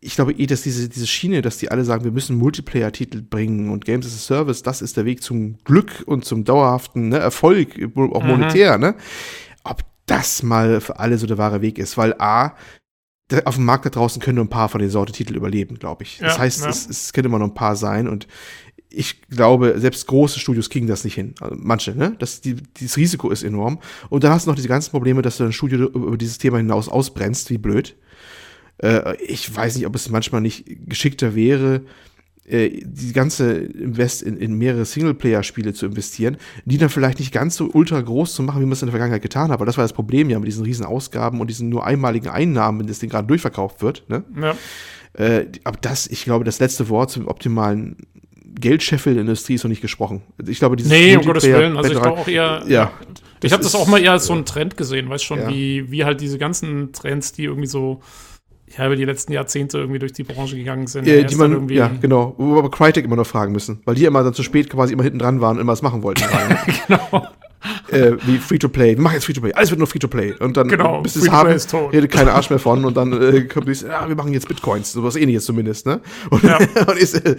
[0.00, 3.70] Ich glaube eh, dass diese, diese Schiene, dass die alle sagen, wir müssen Multiplayer-Titel bringen
[3.70, 7.18] und Games as a Service, das ist der Weg zum Glück und zum dauerhaften ne,
[7.18, 8.28] Erfolg, auch mhm.
[8.28, 8.84] monetär, mhm.
[8.84, 8.94] ne?
[9.64, 12.52] Ob das mal für alle so der wahre Weg ist, weil A,
[13.44, 16.18] auf dem Markt da draußen können nur ein paar von den Sorte-Titel überleben, glaube ich.
[16.18, 16.68] Das ja, heißt, ja.
[16.68, 18.26] es, es können immer noch ein paar sein und
[18.88, 21.34] ich glaube, selbst große Studios kriegen das nicht hin.
[21.40, 22.16] Also manche, ne?
[22.18, 23.80] Das, die, dieses Risiko ist enorm.
[24.08, 26.58] Und dann hast du noch diese ganzen Probleme, dass du ein Studio über dieses Thema
[26.58, 27.96] hinaus ausbrennst, wie blöd.
[28.78, 31.82] Äh, ich weiß nicht, ob es manchmal nicht geschickter wäre,
[32.48, 37.56] äh, die ganze Invest in, in mehrere Singleplayer-Spiele zu investieren, die dann vielleicht nicht ganz
[37.56, 39.54] so ultra groß zu machen, wie man es in der Vergangenheit getan hat.
[39.54, 42.80] Aber das war das Problem ja mit diesen riesen Ausgaben und diesen nur einmaligen Einnahmen,
[42.80, 44.08] wenn das Ding gerade durchverkauft wird.
[44.08, 44.24] Ne?
[44.40, 44.56] Ja.
[45.14, 47.96] Äh, aber das, ich glaube, das letzte Wort zum optimalen
[48.58, 50.22] Geldscheffel der Industrie ist noch nicht gesprochen.
[50.46, 51.76] Ich glaube, dieses Nee, um Gottes Willen.
[51.76, 52.62] Also ich glaube auch eher.
[52.68, 52.92] Ja.
[53.42, 55.48] Ich habe das auch mal eher als so einen Trend gesehen, weißt schon, ja.
[55.48, 58.00] wie, wie halt diese ganzen Trends, die irgendwie so
[58.78, 61.06] ja, über die letzten Jahrzehnte irgendwie durch die Branche gegangen sind.
[61.06, 62.34] Äh, die man, ja, genau.
[62.36, 64.92] Wo wir aber Crytek immer noch fragen müssen, weil die immer dann zu spät quasi
[64.92, 66.24] immer hinten dran waren und immer was machen wollten.
[66.86, 67.26] genau
[67.88, 68.96] äh, wie Free-to-Play.
[68.96, 69.52] Wir machen jetzt Free-to-Play.
[69.52, 70.34] Alles wird nur Free-to-Play.
[70.40, 71.50] Und dann, genau, bis es haben,
[71.92, 72.84] redet kein Arsch mehr von.
[72.84, 74.92] Und dann äh, kommt dies, ja, wir machen jetzt Bitcoins.
[74.92, 76.00] Sowas ähnliches zumindest, ne?
[76.30, 76.58] Und, ja.
[76.86, 77.36] und ist, äh,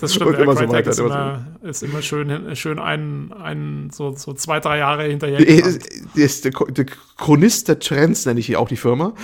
[0.00, 0.90] das stimmt, und immer so weiter.
[0.90, 5.40] Ist immer, ist immer schön, schön ein, ein so, so zwei, drei Jahre hinterher.
[5.40, 9.14] Ist, ist der, der Chronist der Trends, nenne ich hier auch die Firma.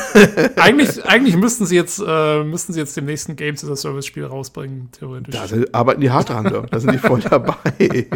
[0.56, 4.06] eigentlich, eigentlich müssten sie jetzt, äh, müssten sie jetzt dem nächsten Games as a Service
[4.06, 5.34] Spiel rausbringen, theoretisch.
[5.34, 8.06] Da arbeiten die hart dran, da sind die voll dabei.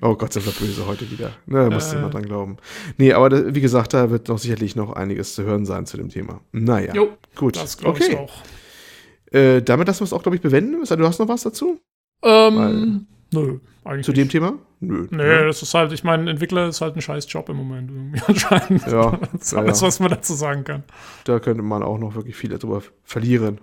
[0.00, 1.32] oh Gott, sind wir böse heute wieder.
[1.46, 2.56] Ne, da musst du immer dran glauben.
[2.98, 5.96] Nee, aber da, wie gesagt, da wird noch sicherlich noch einiges zu hören sein zu
[5.96, 6.40] dem Thema.
[6.52, 7.56] Naja, jo, gut.
[7.56, 8.12] Das glaube okay.
[8.12, 8.32] ich auch.
[9.32, 10.84] Äh, damit lassen wir es auch, glaube ich, bewenden.
[10.84, 11.80] Du hast noch was dazu?
[12.22, 14.06] Ähm, nö, eigentlich.
[14.06, 14.54] Zu dem Thema?
[14.80, 15.06] Nö.
[15.10, 15.46] Nee, ne?
[15.46, 18.86] das ist halt, ich meine, Entwickler ist halt ein scheiß Job im Moment irgendwie anscheinend.
[18.86, 19.18] Ja.
[19.32, 19.86] das ist alles, ja.
[19.86, 20.82] was man dazu sagen kann.
[21.24, 23.60] Da könnte man auch noch wirklich viel darüber verlieren.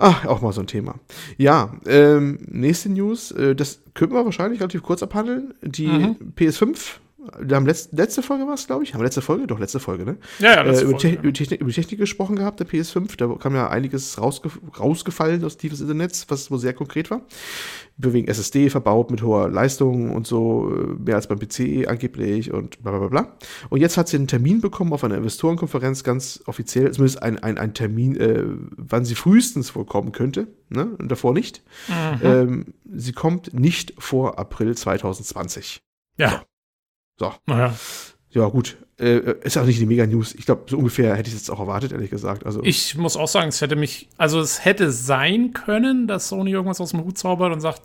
[0.00, 0.94] Ach, auch mal so ein Thema.
[1.36, 5.54] Ja, ähm, nächste News, äh, das können wir wahrscheinlich relativ kurz abhandeln.
[5.60, 6.16] Die mhm.
[6.36, 6.98] PS5
[7.40, 8.94] Wir haben letzt, letzte Folge war es, glaube ich.
[8.94, 9.46] Haben wir letzte Folge?
[9.46, 10.16] Doch, letzte Folge, ne?
[10.38, 13.16] Ja, ja, äh, letzte über, Folge, Technik, über, Technik, über Technik gesprochen gehabt, der PS5.
[13.16, 17.22] Da kam ja einiges rausge rausgefallen aus tiefes Internets, was wo sehr konkret war.
[17.96, 22.82] Wegen SSD verbaut mit hoher Leistung und so, äh, mehr als beim PC angeblich und
[22.82, 23.36] bla bla bla.
[23.68, 27.58] Und jetzt hat sie einen Termin bekommen auf einer Investorenkonferenz, ganz offiziell, zumindest ein, ein,
[27.58, 28.44] ein Termin, äh,
[28.76, 30.86] wann sie frühestens vorkommen könnte, ne?
[30.98, 31.62] Und davor nicht.
[31.88, 32.20] Mhm.
[32.22, 32.64] Ähm,
[32.94, 35.82] sie kommt nicht vor April 2020.
[36.16, 36.42] ja.
[37.18, 37.34] So.
[37.46, 37.74] Naja.
[38.30, 38.76] Ja, gut.
[38.98, 40.34] Äh, ist auch nicht die Mega-News.
[40.34, 42.44] Ich glaube, so ungefähr hätte ich es jetzt auch erwartet, ehrlich gesagt.
[42.46, 46.50] Also, Ich muss auch sagen, es hätte mich, also es hätte sein können, dass Sony
[46.50, 47.82] irgendwas aus dem Hut zaubert und sagt,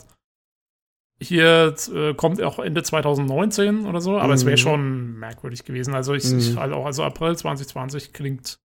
[1.20, 4.60] hier äh, kommt auch Ende 2019 oder so, aber es wäre Mhm.
[4.60, 5.94] schon merkwürdig gewesen.
[5.94, 6.58] Also ich, ich Mhm.
[6.58, 8.58] halt auch, also April 2020 klingt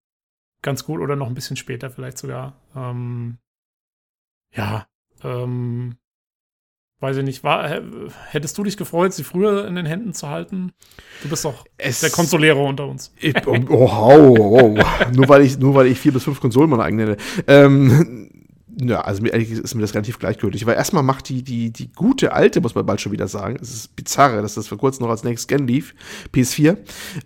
[0.62, 2.60] ganz gut oder noch ein bisschen später vielleicht sogar.
[2.76, 3.38] Ähm,
[4.54, 4.88] ja,
[5.24, 5.98] ähm,
[7.00, 7.82] weiß ich nicht, war, hä-
[8.30, 10.72] hättest du dich gefreut, sie früher in den Händen zu halten?
[11.24, 13.14] Du bist doch es, der Konsolero unter uns.
[13.18, 14.84] Ich, oh, oh, oh, oh.
[15.14, 17.18] nur, weil ich, nur weil ich vier bis fünf Konsolen meine eigene nenne.
[17.47, 18.30] Ähm,
[18.82, 20.66] ja, also mir, ehrlich ist mir das relativ gleichgültig.
[20.66, 23.74] Weil erstmal macht die, die, die gute alte, muss man bald schon wieder sagen, es
[23.74, 25.93] ist bizarre, dass das vor kurzem noch als Next Gen lief,
[26.34, 26.78] PS4,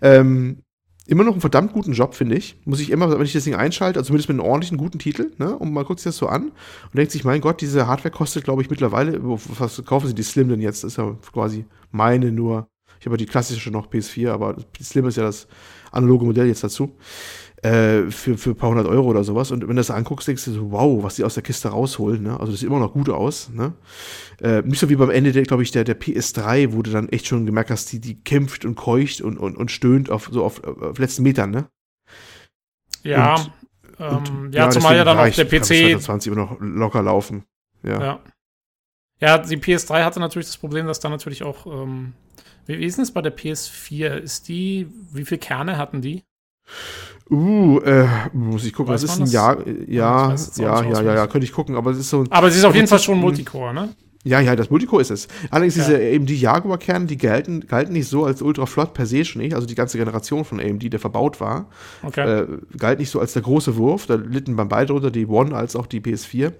[0.02, 0.63] ähm,
[1.06, 2.56] immer noch einen verdammt guten Job, finde ich.
[2.64, 5.32] Muss ich immer, wenn ich das Ding einschalte, also zumindest mit einem ordentlichen guten Titel,
[5.38, 5.56] ne?
[5.56, 8.44] Und man guckt sich das so an und denkt sich, mein Gott, diese Hardware kostet,
[8.44, 10.82] glaube ich, mittlerweile, was kaufen sie die Slim denn jetzt?
[10.84, 12.68] Das ist ja quasi meine nur.
[13.00, 15.46] Ich habe ja die klassische noch PS4, aber die Slim ist ja das
[15.92, 16.96] analoge Modell jetzt dazu.
[17.64, 19.50] Äh, für, für ein paar hundert Euro oder sowas.
[19.50, 22.22] Und wenn du das anguckst, denkst du so, wow, was die aus der Kiste rausholen.
[22.22, 22.38] Ne?
[22.38, 23.48] Also das sieht immer noch gut aus.
[23.48, 23.72] Ne?
[24.42, 27.26] Äh, nicht so wie beim Ende, glaube ich, der, der PS3, wo du dann echt
[27.26, 30.62] schon gemerkt hast, die, die kämpft und keucht und, und, und stöhnt auf so auf,
[30.62, 31.68] auf letzten Metern, ne?
[33.02, 33.50] Ja, Und-
[33.98, 37.44] ähm, Und, ja, zumal ja dann auch der PC 2020 immer noch locker laufen.
[37.82, 38.00] Ja.
[38.02, 38.20] Ja.
[39.20, 41.64] Ja, die PS3 hatte natürlich das Problem, dass da natürlich auch.
[41.66, 42.12] Ähm,
[42.66, 44.16] wie, ist das bei der PS4?
[44.16, 44.88] Ist die.
[45.12, 46.24] Wie viele Kerne hatten die?
[47.30, 48.92] Uh, äh, muss ich gucken.
[48.92, 49.32] Weiß das ist man ein das?
[49.32, 52.50] Jahr, ja, ja, ja, ja, ja, könnte ich gucken, aber es ist so ein, Aber
[52.50, 53.18] sie ist auf jeden Fall schon.
[53.18, 53.88] Multicore, ne?
[54.26, 55.28] Ja, ja, das Multicore ist es.
[55.50, 55.84] Allerdings Ja.
[55.86, 59.54] diese AMD Jaguar-Kerne, die galten, galten nicht so als ultra flott per se schon nicht.
[59.54, 61.66] Also die ganze Generation von AMD, der verbaut war,
[62.02, 62.40] Okay.
[62.40, 62.46] äh,
[62.78, 64.06] galt nicht so als der große Wurf.
[64.06, 66.52] Da litten beim beide drunter, die One als auch die PS4.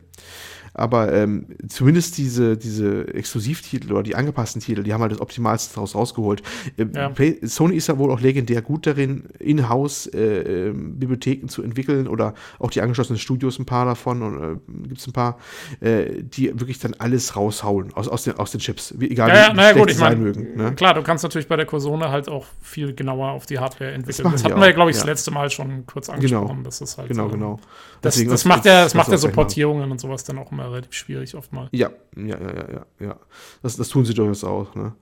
[0.74, 5.74] Aber ähm, zumindest diese, diese Exklusivtitel oder die angepassten Titel, die haben halt das Optimalste
[5.74, 6.42] daraus rausgeholt.
[6.76, 7.12] Ähm, Ja.
[7.42, 12.34] Sony ist ja wohl auch legendär gut darin, in-house äh, ähm, Bibliotheken zu entwickeln oder
[12.58, 15.38] auch die angeschlossenen Studios, ein paar davon, und äh, gibt es ein paar,
[15.80, 18.94] äh, die wirklich dann alles raushauen aus, aus, den, aus den Chips.
[18.98, 20.56] Wie, egal ja, ja, wie naja, gut, ich sein meine, mögen.
[20.56, 20.74] Ne?
[20.74, 24.32] klar, du kannst natürlich bei der Cursone halt auch viel genauer auf die Hardware entwickeln.
[24.32, 26.64] Das, die hatten wir glaube ich, das letzte Mal schon kurz angesprochen.
[26.64, 27.60] Das ist halt, Genau, genau.
[28.00, 29.28] Das, Deswegen, das, macht ja, das macht ja so.
[29.30, 31.68] Portierungen und sowas dann auch immer relativ schwierig oft mal.
[31.72, 33.20] Ja, ja, ja, ja, ja.
[33.62, 34.94] Das, das tun sie durchaus auch, ne?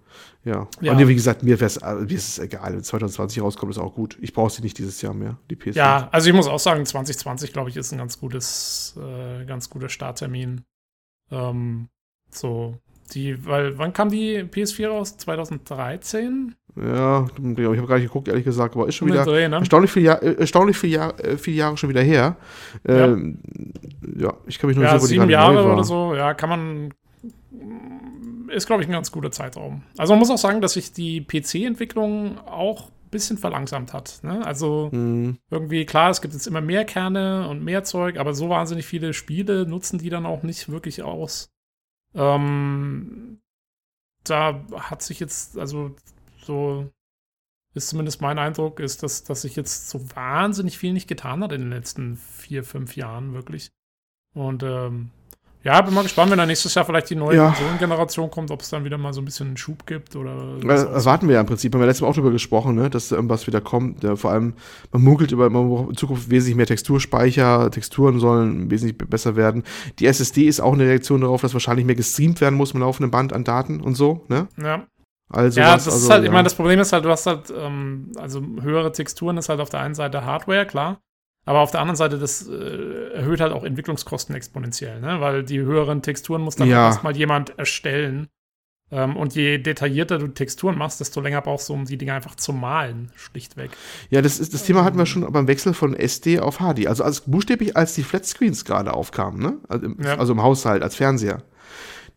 [0.44, 0.68] Ja.
[0.80, 0.92] Ja.
[0.92, 2.74] Und wie gesagt, mir, wär's, äh, mir ist es egal.
[2.74, 4.18] Wenn 2020 rauskommt, ist auch gut.
[4.20, 5.76] Ich brauche sie nicht dieses Jahr mehr, die PS4.
[5.76, 9.70] Ja, also ich muss auch sagen, 2020, glaube ich, ist ein ganz gutes, äh, ganz
[9.70, 10.62] guter Starttermin.
[11.30, 11.88] Ähm,
[12.30, 12.78] so,
[13.14, 15.16] die, weil, wann kam die PS4 raus?
[15.16, 16.54] 2013?
[16.74, 19.56] Ja, ich habe gar nicht geguckt, ehrlich gesagt, aber ist schon wieder Dreh, ne?
[19.56, 22.36] erstaunlich viel, Jahr, äh, erstaunlich viel, Jahr, äh, viele Jahre schon wieder her.
[22.86, 23.38] Ähm,
[24.16, 24.32] ja.
[24.46, 26.94] ich kann mich nur Ja, wo die sieben Jahre oder so, ja, kann man.
[28.48, 29.82] Ist, glaube ich, ein ganz guter Zeitraum.
[29.96, 34.20] Also man muss auch sagen, dass sich die PC-Entwicklung auch ein bisschen verlangsamt hat.
[34.22, 34.44] Ne?
[34.44, 35.38] Also Mhm.
[35.50, 39.12] irgendwie, klar, es gibt jetzt immer mehr Kerne und mehr Zeug, aber so wahnsinnig viele
[39.14, 41.50] Spiele nutzen die dann auch nicht wirklich aus.
[42.14, 43.40] Ähm,
[44.24, 45.94] da hat sich jetzt, also
[46.44, 46.88] so
[47.74, 51.52] ist zumindest mein Eindruck, ist, dass, dass sich jetzt so wahnsinnig viel nicht getan hat
[51.52, 53.70] in den letzten vier, fünf Jahren, wirklich.
[54.34, 55.10] Und ähm,
[55.64, 57.46] ja, bin mal gespannt, wenn dann nächstes Jahr vielleicht die neue Ja.
[57.50, 60.66] Konsolengeneration kommt, ob es dann wieder mal so ein bisschen einen Schub gibt oder Äh,
[60.66, 61.72] erwarten wir ja im Prinzip.
[61.72, 64.02] Haben wir letztes Mal auch drüber gesprochen, ne, dass da irgendwas wieder kommt.
[64.02, 64.54] Ja, vor allem,
[64.90, 69.36] man munkelt über, man braucht in Zukunft wesentlich mehr Texturspeicher, Texturen sollen wesentlich be- besser
[69.36, 69.62] werden.
[70.00, 73.10] Die SSD ist auch eine Reaktion darauf, dass wahrscheinlich mehr gestreamt werden muss im laufenden
[73.12, 74.48] Band an Daten und so, ne?
[74.60, 74.86] ja.
[75.32, 76.32] Also ja, was, das also, ist halt, ich ja.
[76.32, 79.70] meine, das Problem ist halt, du hast halt, ähm, also höhere Texturen ist halt auf
[79.70, 81.00] der einen Seite Hardware, klar.
[81.44, 85.20] Aber auf der anderen Seite, das äh, erhöht halt auch Entwicklungskosten exponentiell, ne?
[85.20, 86.86] Weil die höheren Texturen muss dann Ja.
[86.86, 88.28] erstmal jemand erstellen.
[88.92, 92.34] Ähm, und je detaillierter du Texturen machst, desto länger brauchst du, um die Dinge einfach
[92.36, 93.70] zu malen, schlichtweg.
[94.10, 96.86] Ja, das, ist, das Thema hatten wir schon beim Wechsel von SD auf HD.
[96.86, 99.56] Also als, buchstäblich, als die Flatscreens gerade aufkamen, ne?
[99.68, 100.18] Also im, Ja.
[100.18, 101.42] also im Haushalt, als Fernseher.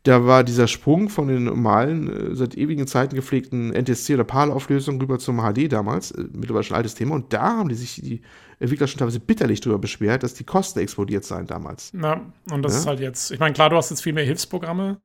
[0.05, 5.01] Da war dieser Sprung von den normalen, äh, seit ewigen Zeiten gepflegten NTSC oder PAL-Auflösung
[5.01, 7.15] rüber zum HD damals, äh, mittlerweile schon ein altes Thema.
[7.15, 8.21] Und da haben die sich die
[8.59, 11.91] Entwickler schon teilweise bitterlich drüber beschwert, dass die Kosten explodiert seien damals.
[11.99, 12.79] Ja, und das Ja.
[12.79, 14.89] ist halt jetzt, ich meine, klar, du hast jetzt viel mehr Hilfsprogramme.
[14.91, 14.99] Und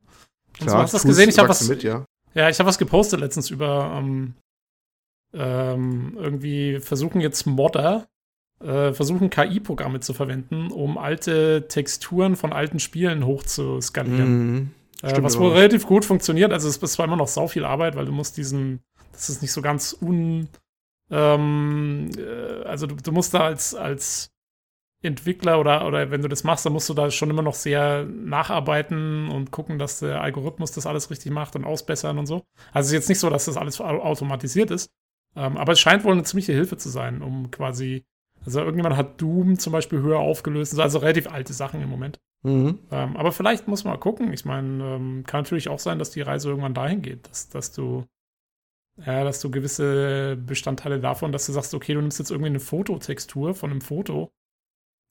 [0.61, 1.31] so Klar, hast du das gesehen?
[1.31, 2.05] Ich habe was, mit, ja.
[2.35, 4.35] Ja, ich habe was gepostet letztens über, ähm,
[5.33, 8.07] ähm, irgendwie versuchen jetzt Modder,
[8.63, 14.55] äh, versuchen KI-Programme zu verwenden, um alte Texturen von alten Spielen hochzuskalieren.
[14.55, 14.71] Mhm.
[15.03, 16.53] Äh, was wohl relativ gut funktioniert.
[16.53, 18.81] Also es ist zwar immer noch sau viel Arbeit, weil du musst diesen,
[19.13, 20.49] das ist nicht so ganz un,
[21.11, 24.33] ähm, äh, also du, du, musst da als, als
[25.03, 28.05] Entwickler oder, oder wenn du das machst, dann musst du da schon immer noch sehr
[28.05, 32.43] nacharbeiten und gucken, dass der Algorithmus das alles richtig macht und ausbessern und so.
[32.73, 34.91] Also es ist jetzt nicht so, dass das alles automatisiert ist.
[35.37, 38.05] Ähm, aber es scheint wohl eine ziemliche Hilfe zu sein, um quasi,
[38.45, 42.21] also irgendjemand hat Doom zum Beispiel höher aufgelöst, also relativ alte Sachen im Moment.
[42.43, 42.79] Mhm.
[42.91, 44.33] Ähm, aber vielleicht muss man mal gucken.
[44.33, 47.73] Ich meine, ähm, kann natürlich auch sein, dass die Reise irgendwann dahin geht, dass, dass
[47.73, 48.07] du
[49.07, 52.61] ja, dass du gewisse Bestandteile davon, dass du sagst, okay, du nimmst jetzt irgendwie eine
[52.61, 54.31] Fototextur von einem Foto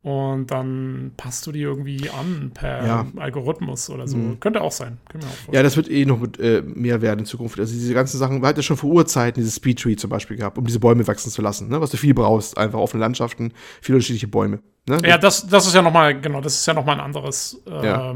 [0.02, 3.06] und dann passt du die irgendwie an per ja.
[3.18, 4.16] Algorithmus oder so.
[4.16, 4.40] Mhm.
[4.40, 4.98] Könnte auch sein.
[5.14, 7.60] Auch ja, das wird eh noch mit, äh, mehr werden in Zukunft.
[7.60, 10.58] Also diese ganzen Sachen, wir hatten ja schon vor Urzeiten dieses Speedtree zum Beispiel gehabt,
[10.58, 11.82] um diese Bäume wachsen zu lassen, ne?
[11.82, 14.60] was du viel brauchst, einfach offene Landschaften, viele unterschiedliche Bäume.
[14.88, 15.00] Ne?
[15.06, 18.16] Ja, das, das ist ja nochmal, genau, das ist ja nochmal ein anderes ähm, ja.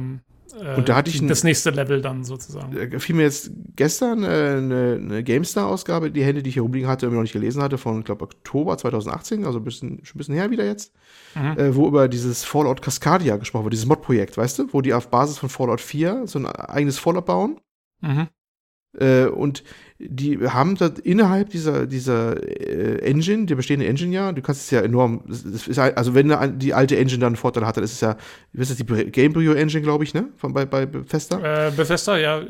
[0.59, 2.89] Äh, und da hatte ich ein, das nächste Level dann sozusagen.
[2.91, 6.87] Da fiel mir jetzt gestern äh, eine, eine GameStar-Ausgabe, die Hände, die ich hier rumliegen
[6.87, 10.19] hatte, noch nicht gelesen hatte, von, ich glaube, Oktober 2018, also ein bisschen, schon ein
[10.19, 10.93] bisschen her wieder jetzt,
[11.35, 11.57] mhm.
[11.57, 15.09] äh, wo über dieses Fallout Cascadia gesprochen wird, dieses Mod-Projekt, weißt du, wo die auf
[15.09, 17.59] Basis von Fallout 4 so ein eigenes Fallout bauen.
[18.01, 18.27] Mhm.
[18.99, 19.63] Äh, und
[20.07, 24.71] die haben da innerhalb dieser, dieser äh, Engine, der bestehende Engine ja, du kannst es
[24.71, 28.01] ja enorm, ist, also wenn die alte Engine dann einen Vorteil hat, dann ist es
[28.01, 28.17] ja,
[28.51, 30.29] wie ist das, die Gamebryo Engine, glaube ich, ne?
[30.37, 31.67] Von, bei, bei Bethesda?
[31.67, 32.41] Äh, Bethesda, ja.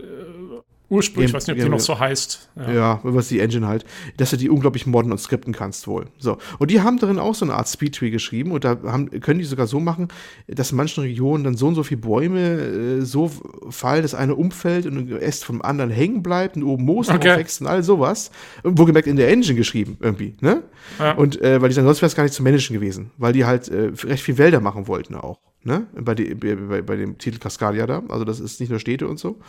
[0.94, 2.52] Ursprünglich, ich weiß nicht, ob die noch so heißt.
[2.56, 3.84] Ja, ja was die Engine halt,
[4.18, 6.06] dass du die unglaublich modden und skripten kannst wohl.
[6.20, 6.38] So.
[6.60, 9.46] Und die haben darin auch so eine Art Speedtree geschrieben und da haben, können die
[9.46, 10.10] sogar so machen,
[10.48, 13.32] dass in manchen Regionen dann so und so viele Bäume äh, so
[13.72, 17.38] fallen, dass eine umfällt und ein Äst vom anderen hängen bleibt und oben Moos okay.
[17.38, 18.30] wächst und all sowas.
[18.64, 20.62] Wo gemerkt in der Engine geschrieben irgendwie, ne?
[21.00, 21.14] Ja.
[21.14, 23.46] Und äh, weil die sagen, sonst wäre es gar nicht zu managen gewesen, weil die
[23.46, 25.88] halt äh, recht viel Wälder machen wollten auch ne?
[25.94, 28.04] Bei, die, bei, bei, dem Titel Cascadia da.
[28.10, 29.40] Also das ist nicht nur Städte und so.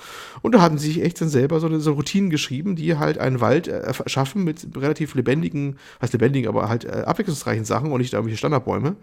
[0.43, 3.19] Und da hatten sie sich echt dann selber so, eine, so Routinen geschrieben, die halt
[3.19, 8.01] einen Wald äh, erschaffen mit relativ lebendigen, heißt lebendigen, aber halt äh, abwechslungsreichen Sachen und
[8.01, 8.97] nicht irgendwelche Standardbäume.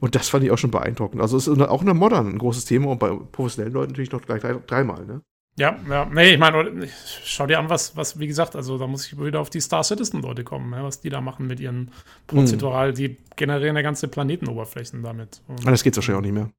[0.00, 1.20] Und das fand ich auch schon beeindruckend.
[1.22, 4.12] Also es ist auch in der Modern ein großes Thema und bei professionellen Leuten natürlich
[4.12, 5.22] noch gleich dreimal, ne?
[5.60, 6.88] Ja, ja, nee, ich meine,
[7.22, 9.84] schau dir an, was, was, wie gesagt, also da muss ich wieder auf die Star
[9.84, 11.90] Citizen-Leute kommen, was die da machen mit ihren
[12.26, 12.94] prozedural, mhm.
[12.94, 15.42] die generieren ja ganze Planetenoberflächen damit.
[15.48, 16.50] Und, das geht wahrscheinlich auch nicht mehr.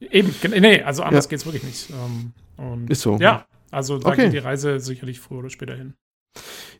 [0.00, 1.30] Eben, nee, also anders ja.
[1.30, 1.90] geht's wirklich nicht.
[2.58, 3.18] Ähm, Ist so.
[3.18, 4.24] Ja, also da okay.
[4.24, 5.94] geht die Reise sicherlich früher oder später hin.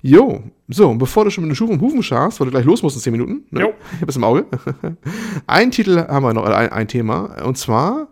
[0.01, 2.83] Jo, so, bevor du schon mit den Schuhen und Hufen scharst, weil du gleich los
[2.83, 3.47] musst in 10 Minuten.
[3.51, 3.61] Ne?
[3.61, 3.75] Jo.
[3.95, 4.47] Ich hab es im Auge.
[5.47, 8.09] ein Titel haben wir noch, ein, ein Thema, und zwar,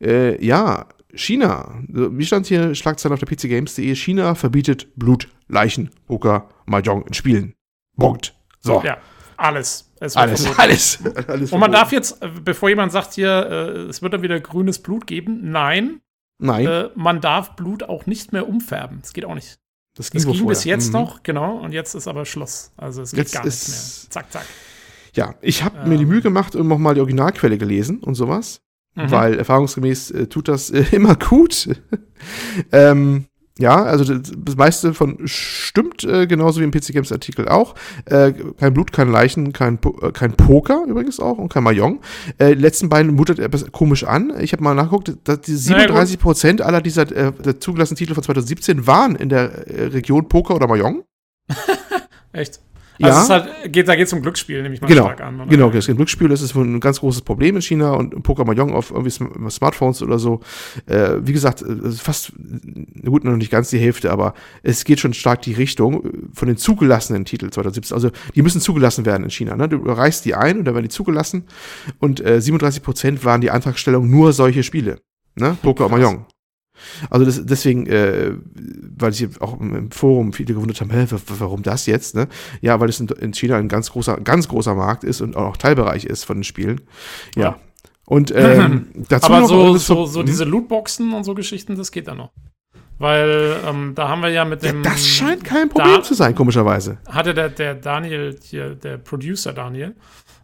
[0.00, 1.82] äh, ja, China.
[1.88, 3.94] Wie stand hier Schlagzeilen auf der pcgames.de?
[3.94, 7.54] China verbietet Blut, Leichen, Poker, Mahjong in Spielen.
[7.96, 8.34] Punkt.
[8.60, 8.82] So.
[8.84, 8.98] Ja,
[9.36, 9.90] alles.
[10.00, 10.98] alles, alles,
[11.28, 11.52] alles.
[11.52, 14.80] Und man darf jetzt, äh, bevor jemand sagt hier, äh, es wird dann wieder grünes
[14.80, 16.00] Blut geben, nein.
[16.38, 16.66] Nein.
[16.66, 18.98] Äh, man darf Blut auch nicht mehr umfärben.
[19.02, 19.58] Das geht auch nicht.
[19.96, 21.00] Das ging, das ging bis jetzt mhm.
[21.00, 21.58] noch, genau.
[21.58, 22.72] Und jetzt ist aber Schluss.
[22.76, 24.10] Also es geht jetzt gar nichts mehr.
[24.10, 24.46] Zack, zack.
[25.14, 25.88] Ja, ich habe ähm.
[25.88, 28.62] mir die Mühe gemacht und nochmal die Originalquelle gelesen und sowas.
[28.94, 29.10] Mhm.
[29.10, 31.68] Weil erfahrungsgemäß äh, tut das äh, immer gut.
[32.72, 33.26] ähm,
[33.60, 37.74] ja, also das meiste von stimmt, äh, genauso wie im PC Games Artikel auch.
[38.06, 42.00] Äh, kein Blut, kein Leichen, kein, äh, kein Poker übrigens auch und kein Mahjong.
[42.38, 44.32] Äh, die letzten beiden mutet etwas komisch an.
[44.40, 48.86] Ich habe mal nachgeguckt, dass die 37 Prozent aller dieser äh, zugelassenen Titel von 2017
[48.86, 51.04] waren in der äh, Region Poker oder Mahjong.
[52.32, 52.60] Echt?
[53.02, 53.44] Also ja.
[53.44, 55.04] Halt, geht, da geht es um Glücksspiel, nehme ich mal genau.
[55.04, 55.40] stark an.
[55.40, 55.46] Oder?
[55.50, 58.44] Genau, es geht um Glücksspiel, das ist ein ganz großes Problem in China und Poker
[58.44, 59.10] Mahjong auf irgendwie
[59.50, 60.40] Smartphones oder so.
[60.86, 62.32] Äh, wie gesagt, äh, fast,
[63.04, 66.48] gut, noch nicht ganz die Hälfte, aber es geht schon stark die Richtung äh, von
[66.48, 67.94] den zugelassenen Titeln 2017.
[67.94, 69.56] Also die müssen zugelassen werden in China.
[69.56, 69.68] Ne?
[69.68, 71.44] Du reichst die ein und dann werden die zugelassen
[71.98, 75.00] und äh, 37 Prozent waren die Antragstellung nur solche Spiele.
[75.36, 75.56] Ne?
[75.62, 76.26] Poker und Mahjong.
[77.08, 78.32] Also das, deswegen, äh,
[78.96, 81.06] weil sich auch im Forum viele gewundert haben, hä,
[81.38, 82.14] warum das jetzt?
[82.14, 82.28] Ne?
[82.60, 86.04] Ja, weil es in, China ein ganz großer, ganz großer Markt ist und auch Teilbereich
[86.04, 86.80] ist von den Spielen.
[87.36, 87.42] Ja.
[87.42, 87.56] ja.
[88.06, 92.08] Und ähm, dazu Aber noch so, so, so diese Lootboxen und so Geschichten, das geht
[92.08, 92.32] dann noch.
[93.00, 94.84] Weil ähm, da haben wir ja mit dem.
[94.84, 96.98] Ja, das scheint kein Problem da zu sein, komischerweise.
[97.08, 99.96] Hatte der, der Daniel, hier, der Producer Daniel,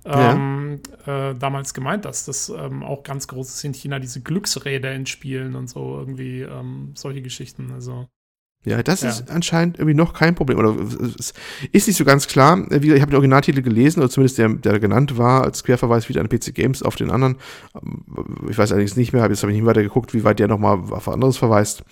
[0.07, 1.32] ähm, ja.
[1.32, 5.04] äh, damals gemeint, dass das ähm, auch ganz groß ist in China, diese Glücksräder in
[5.04, 7.72] Spielen und so irgendwie ähm, solche Geschichten.
[7.74, 8.09] Also.
[8.66, 9.10] Ja, das ja.
[9.10, 10.58] ist anscheinend irgendwie noch kein Problem.
[10.58, 10.74] Oder
[11.18, 11.32] es
[11.70, 12.58] ist nicht so ganz klar.
[12.70, 16.28] Ich habe den Originaltitel gelesen, oder zumindest der, der genannt war, als Querverweis wieder an
[16.28, 17.36] PC Games auf den anderen.
[18.50, 20.80] Ich weiß allerdings nicht mehr, jetzt habe ich nicht weiter geguckt, wie weit der nochmal
[20.90, 21.84] auf anderes verweist.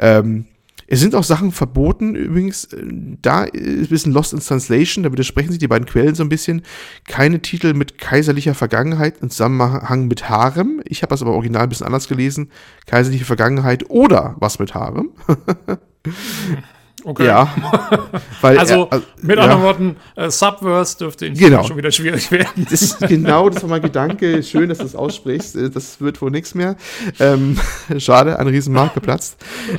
[0.00, 0.46] Ähm,
[0.90, 2.82] Es sind auch Sachen verboten, übrigens, äh,
[3.20, 6.30] da ist ein bisschen Lost in Translation, da widersprechen sich die beiden Quellen so ein
[6.30, 6.62] bisschen.
[7.06, 10.80] Keine Titel mit kaiserlicher Vergangenheit im Zusammenhang mit Harem.
[10.84, 12.50] Ich habe das aber original ein bisschen anders gelesen.
[12.86, 15.10] Kaiserliche Vergangenheit oder was mit Harem.
[17.04, 17.26] Okay.
[17.26, 17.54] Ja.
[18.40, 19.44] Weil also, er, also mit ja.
[19.44, 21.62] anderen Worten, äh, Subverse dürfte in genau.
[21.64, 22.66] schon wieder schwierig werden.
[22.68, 24.42] Das, genau, das war mein Gedanke.
[24.42, 25.56] Schön, dass du es aussprichst.
[25.56, 26.76] Äh, das wird wohl nichts mehr.
[27.20, 27.56] Ähm,
[27.98, 29.36] schade, ein Riesenmarkt geplatzt.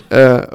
[0.09, 0.47] Äh,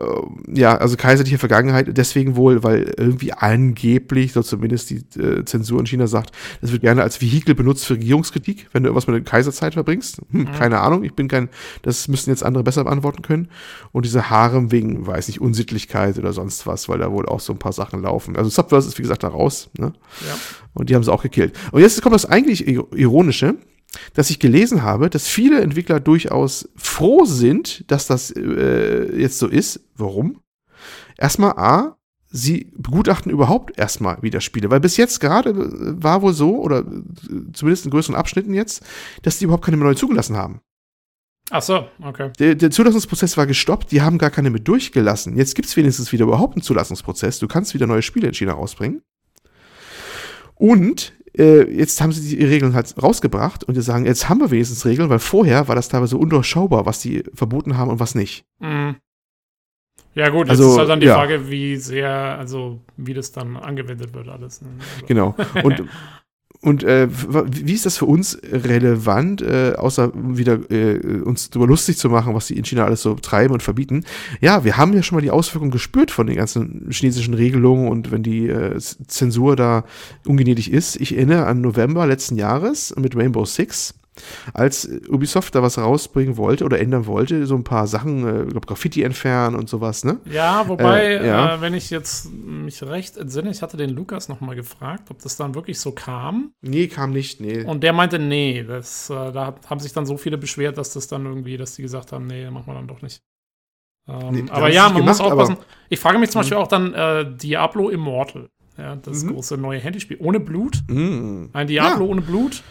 [0.53, 1.89] ja, also kaiserliche Vergangenheit.
[1.97, 6.83] Deswegen wohl, weil irgendwie angeblich, so zumindest die äh, Zensur in China sagt, das wird
[6.83, 10.21] gerne als Vehikel benutzt für Regierungskritik, wenn du irgendwas mit der Kaiserzeit verbringst.
[10.31, 10.53] Hm, mhm.
[10.53, 11.51] Keine Ahnung, ich bin kein,
[11.83, 13.49] das müssten jetzt andere besser beantworten können.
[13.93, 17.41] Und diese Harem wegen, weiß nicht, Unsittlichkeit oder sonst sonst was, weil da wohl auch
[17.41, 18.37] so ein paar Sachen laufen.
[18.37, 19.71] Also Subverse ist, wie gesagt, da raus.
[19.79, 19.93] Ne?
[20.27, 20.37] Ja.
[20.73, 21.55] Und die haben sie auch gekillt.
[21.73, 23.57] Und jetzt kommt das eigentlich Ironische,
[24.15, 29.47] dass ich gelesen habe, dass viele Entwickler durchaus froh sind, dass das äh, jetzt so
[29.47, 29.81] ist.
[29.97, 30.41] Warum?
[31.17, 31.97] Erstmal A,
[32.29, 36.81] sie begutachten überhaupt erstmal wieder Spiele, weil bis jetzt gerade äh, war wohl so, oder
[36.81, 38.85] äh, zumindest in größeren Abschnitten jetzt,
[39.23, 40.61] dass die überhaupt keine mehr neu zugelassen haben.
[41.51, 42.31] Ach so, okay.
[42.39, 45.37] Der, der, Zulassungsprozess war gestoppt, die haben gar keine mehr durchgelassen.
[45.37, 47.39] Jetzt gibt es wenigstens wieder überhaupt einen Zulassungsprozess.
[47.39, 49.03] Du kannst wieder neue Spiele in China rausbringen.
[50.55, 54.51] Und äh, jetzt haben sie die Regeln halt rausgebracht und die sagen, jetzt haben wir
[54.51, 58.47] wenigstens Regeln, weil vorher war das teilweise undurchschaubar, was die verboten haben und was nicht.
[58.61, 58.97] Mhm.
[60.15, 61.15] Ja, gut, also, ist halt dann die ja.
[61.15, 64.63] Frage, wie sehr, also wie das dann angewendet wird, alles.
[64.63, 64.69] Ne?
[65.09, 65.35] Genau.
[65.65, 65.83] Und
[66.65, 71.99] Und äh, wie ist das für uns relevant, äh, außer wieder äh, uns darüber lustig
[71.99, 74.05] zu machen, was die in China alles so treiben und verbieten?
[74.41, 78.11] Ja, wir haben ja schon mal die Auswirkungen gespürt von den ganzen chinesischen Regelungen und
[78.13, 79.85] wenn die äh, Zensur da
[80.27, 80.97] ungnädig ist.
[80.97, 83.93] Ich erinnere an November letzten Jahres mit Rainbow Six
[84.53, 88.67] als Ubisoft da was rausbringen wollte oder ändern wollte, so ein paar Sachen, äh, glaube
[88.67, 90.21] Graffiti entfernen und sowas, ne?
[90.31, 91.57] Ja, wobei, äh, ja.
[91.57, 95.37] Äh, wenn ich jetzt mich recht entsinne, ich hatte den Lukas nochmal gefragt, ob das
[95.37, 96.53] dann wirklich so kam.
[96.61, 97.65] Nee, kam nicht, nee.
[97.65, 101.09] Und der meinte, nee, das, äh, da haben sich dann so viele beschwert, dass das
[101.09, 103.23] dann irgendwie, dass die gesagt haben, nee, machen wir dann doch nicht.
[104.07, 105.57] Ähm, nee, aber ja, man gemacht, muss aufpassen.
[105.89, 106.63] Ich frage mich zum Beispiel mhm.
[106.63, 108.51] auch dann äh, Diablo Immortal.
[108.77, 109.35] Ja, das mhm.
[109.35, 110.19] große neue Handyspiel.
[110.21, 110.83] Ohne Blut.
[110.89, 111.51] Mhm.
[111.53, 112.11] Ein Diablo ja.
[112.11, 112.63] ohne Blut.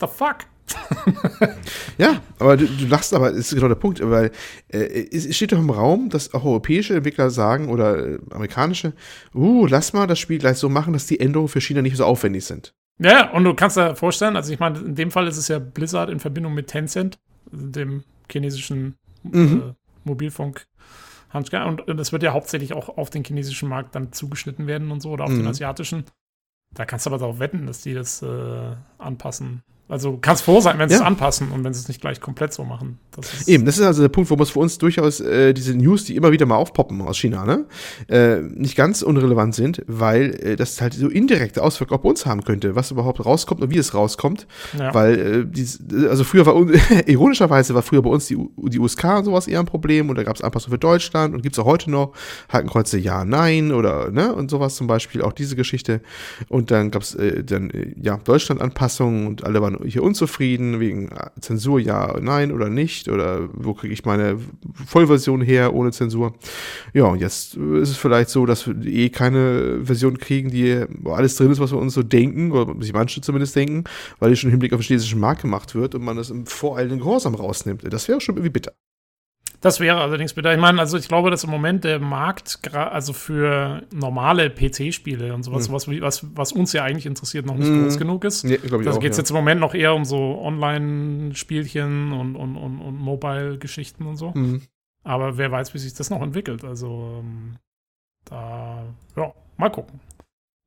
[0.00, 0.46] The fuck?
[1.98, 4.30] ja, aber du, du lachst, aber das ist genau der Punkt, weil
[4.68, 8.94] äh, es steht doch im Raum, dass auch europäische Entwickler sagen oder äh, amerikanische,
[9.34, 12.04] uh, lass mal das Spiel gleich so machen, dass die Änderungen für China nicht so
[12.04, 12.74] aufwendig sind.
[12.98, 15.58] Ja, und du kannst dir vorstellen, also ich meine, in dem Fall ist es ja
[15.58, 17.18] Blizzard in Verbindung mit Tencent,
[17.50, 19.62] dem chinesischen mhm.
[19.70, 20.66] äh, Mobilfunk.
[21.32, 21.52] Und,
[21.98, 25.24] es wird ja hauptsächlich auch auf den chinesischen Markt dann zugeschnitten werden und so oder
[25.24, 25.38] auf mhm.
[25.38, 26.04] den asiatischen.
[26.72, 29.62] Da kannst du aber darauf wetten, dass die das äh, anpassen.
[29.86, 31.02] Also kannst froh sein, wenn sie ja.
[31.02, 32.98] es anpassen und wenn sie es nicht gleich komplett so machen.
[33.10, 36.04] Das Eben, das ist also der Punkt, wo es für uns durchaus äh, diese News,
[36.04, 37.66] die immer wieder mal aufpoppen aus China, ne,
[38.08, 42.44] äh, nicht ganz unrelevant sind, weil äh, das halt so indirekte Auswirkungen auf uns haben
[42.44, 44.46] könnte, was überhaupt rauskommt und wie es rauskommt.
[44.78, 44.94] Ja.
[44.94, 45.66] Weil, äh, die,
[46.08, 46.56] also früher war,
[47.06, 50.22] ironischerweise war früher bei uns die, die USK und sowas eher ein Problem und da
[50.22, 52.14] gab es Anpassungen für Deutschland und gibt es auch heute noch
[52.50, 56.00] Hakenkreuze Ja, Nein oder, ne, und sowas zum Beispiel, auch diese Geschichte.
[56.48, 60.80] Und dann gab es äh, dann, äh, ja, Deutschland-Anpassungen und alle waren waren hier unzufrieden
[60.80, 61.10] wegen
[61.40, 64.38] Zensur, ja, nein oder nicht oder wo kriege ich meine
[64.86, 66.34] Vollversion her ohne Zensur.
[66.92, 71.36] Ja, und jetzt ist es vielleicht so, dass wir eh keine Version kriegen, die alles
[71.36, 73.84] drin ist, was wir uns so denken oder sich manche zumindest denken,
[74.18, 76.46] weil die schon im Hinblick auf den chinesischen Markt gemacht wird und man das im
[76.46, 77.82] voreilenden Gehorsam rausnimmt.
[77.92, 78.72] Das wäre schon irgendwie bitter.
[79.64, 80.52] Das wäre allerdings bitter.
[80.52, 85.42] Ich meine, also ich glaube, dass im Moment der Markt, also für normale PC-Spiele und
[85.42, 85.72] sowas, mhm.
[85.72, 87.84] was, was, was uns ja eigentlich interessiert, noch nicht mhm.
[87.84, 88.44] groß genug ist.
[88.44, 89.22] Nee, da geht es ja.
[89.22, 94.32] jetzt im Moment noch eher um so Online-Spielchen und, und, und, und Mobile-Geschichten und so.
[94.34, 94.60] Mhm.
[95.02, 96.62] Aber wer weiß, wie sich das noch entwickelt.
[96.62, 97.56] Also ähm,
[98.26, 98.84] da,
[99.16, 99.98] ja, mal gucken.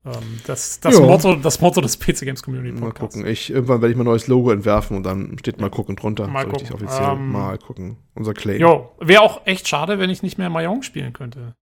[0.07, 3.15] Ähm, das, das, Motto, das Motto des PC Games Community Podcasts.
[3.15, 3.31] Mal gucken.
[3.31, 6.27] Ich, irgendwann werde ich mal ein neues Logo entwerfen und dann steht mal gucken drunter.
[6.27, 6.73] Mal so gucken.
[6.73, 7.09] offiziell.
[7.09, 7.97] Ähm, mal gucken.
[8.13, 8.61] Unser Claim.
[8.61, 11.55] Jo, wäre auch echt schade, wenn ich nicht mehr Mayong spielen könnte.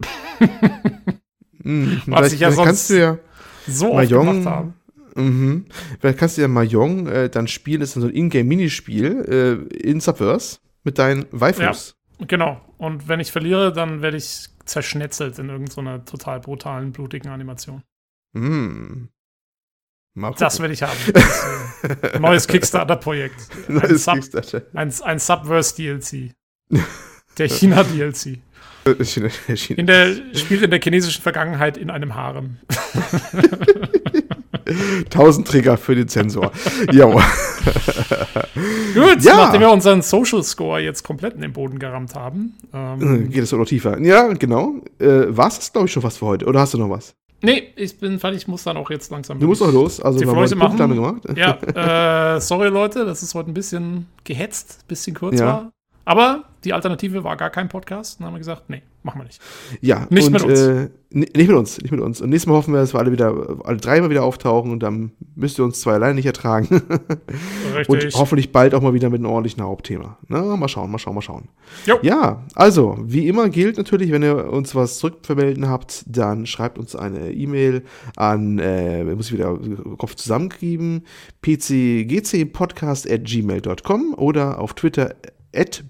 [1.62, 3.18] hm, Was ich ja sonst kannst du ja
[3.66, 4.72] so Mahjong, oft gemacht habe.
[5.16, 5.66] Mhm.
[5.98, 10.00] Vielleicht kannst du ja Mahjong äh, dann spielen, das ist so ein Ingame-Minispiel äh, in
[10.00, 11.96] Subverse mit deinen Waifus.
[12.20, 12.60] Ja, genau.
[12.76, 17.82] Und wenn ich verliere, dann werde ich zerschnetzelt in irgendeiner total brutalen, blutigen Animation.
[18.32, 19.08] Mm.
[20.38, 20.98] Das will ich haben.
[21.82, 23.48] Das, äh, neues Kickstarter-Projekt.
[23.68, 24.62] Neues Sub, Kickstarter.
[24.74, 26.34] Ein, ein Subverse-DLC.
[27.38, 28.38] Der China-DLC.
[29.76, 32.56] In der, spielt in der chinesischen Vergangenheit in einem Harem.
[35.04, 36.52] 1000 Trigger für den Sensor.
[36.92, 37.12] jo.
[38.94, 39.36] Gut, ja.
[39.36, 42.54] nachdem wir unseren Social Score jetzt komplett in den Boden gerammt haben.
[42.72, 44.00] Ähm, Geht es noch tiefer?
[44.00, 44.74] Ja, genau.
[44.98, 46.46] Äh, War es glaube ich, schon was für heute?
[46.46, 47.14] Oder hast du noch was?
[47.40, 49.38] Nee, ich bin fertig, ich muss dann auch jetzt langsam.
[49.38, 50.76] Du musst auch los, also die Leute machen.
[50.76, 51.22] Gemacht.
[51.36, 55.46] Ja, äh, sorry Leute, das ist heute ein bisschen gehetzt, ein bisschen kurz ja.
[55.46, 55.72] war.
[56.08, 58.18] Aber die Alternative war gar kein Podcast.
[58.18, 59.42] Dann haben wir gesagt, nee, machen wir nicht.
[59.82, 60.58] Ja, nicht und, mit uns.
[60.58, 62.22] Äh, nicht mit uns, nicht mit uns.
[62.22, 65.12] Und nächstes Mal hoffen wir, dass wir alle wieder, alle dreimal wieder auftauchen und dann
[65.36, 66.66] müsst ihr uns zwei alleine nicht ertragen.
[67.76, 67.88] Richtig.
[67.88, 70.16] Und hoffentlich bald auch mal wieder mit einem ordentlichen Hauptthema.
[70.28, 71.50] Na, mal schauen, mal schauen, mal schauen.
[71.84, 71.98] Jo.
[72.00, 76.96] Ja, also, wie immer gilt natürlich, wenn ihr uns was zurückvermelden habt, dann schreibt uns
[76.96, 77.84] eine E-Mail
[78.16, 79.58] an, äh, muss ich wieder
[79.98, 81.04] Kopf zusammenkriegen,
[81.42, 85.14] pcgcpodcast at gmail.com oder auf Twitter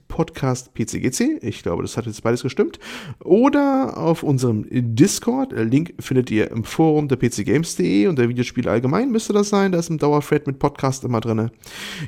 [0.09, 1.39] podcastpcgc.
[1.43, 2.79] Ich glaube, das hat jetzt beides gestimmt.
[3.25, 5.53] Oder auf unserem Discord.
[5.53, 9.73] Link findet ihr im Forum der pcgames.de und der Videospiele allgemein müsste das sein.
[9.73, 11.51] Da ist ein Dauerthread mit Podcast immer drin.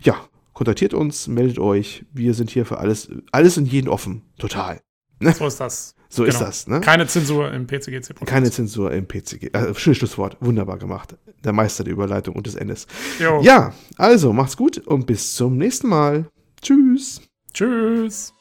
[0.03, 0.17] Ja,
[0.53, 2.05] kontaktiert uns, meldet euch.
[2.13, 4.23] Wir sind hier für alles, alles und jeden offen.
[4.39, 4.81] Total.
[5.21, 5.33] Ne?
[5.33, 5.95] So ist das.
[6.09, 6.35] So genau.
[6.35, 6.67] ist das.
[6.67, 6.81] Ne?
[6.81, 8.15] Keine Zensur im PCGC.
[8.15, 8.25] -Podcast.
[8.25, 9.51] Keine Zensur im PCG.
[9.53, 10.37] Äh, schönes Schlusswort.
[10.41, 11.17] Wunderbar gemacht.
[11.45, 12.89] Der Meister der Überleitung und des Endes.
[13.21, 13.41] Jo.
[13.43, 16.27] Ja, also macht's gut und bis zum nächsten Mal.
[16.61, 17.21] Tschüss.
[17.53, 18.33] Tschüss.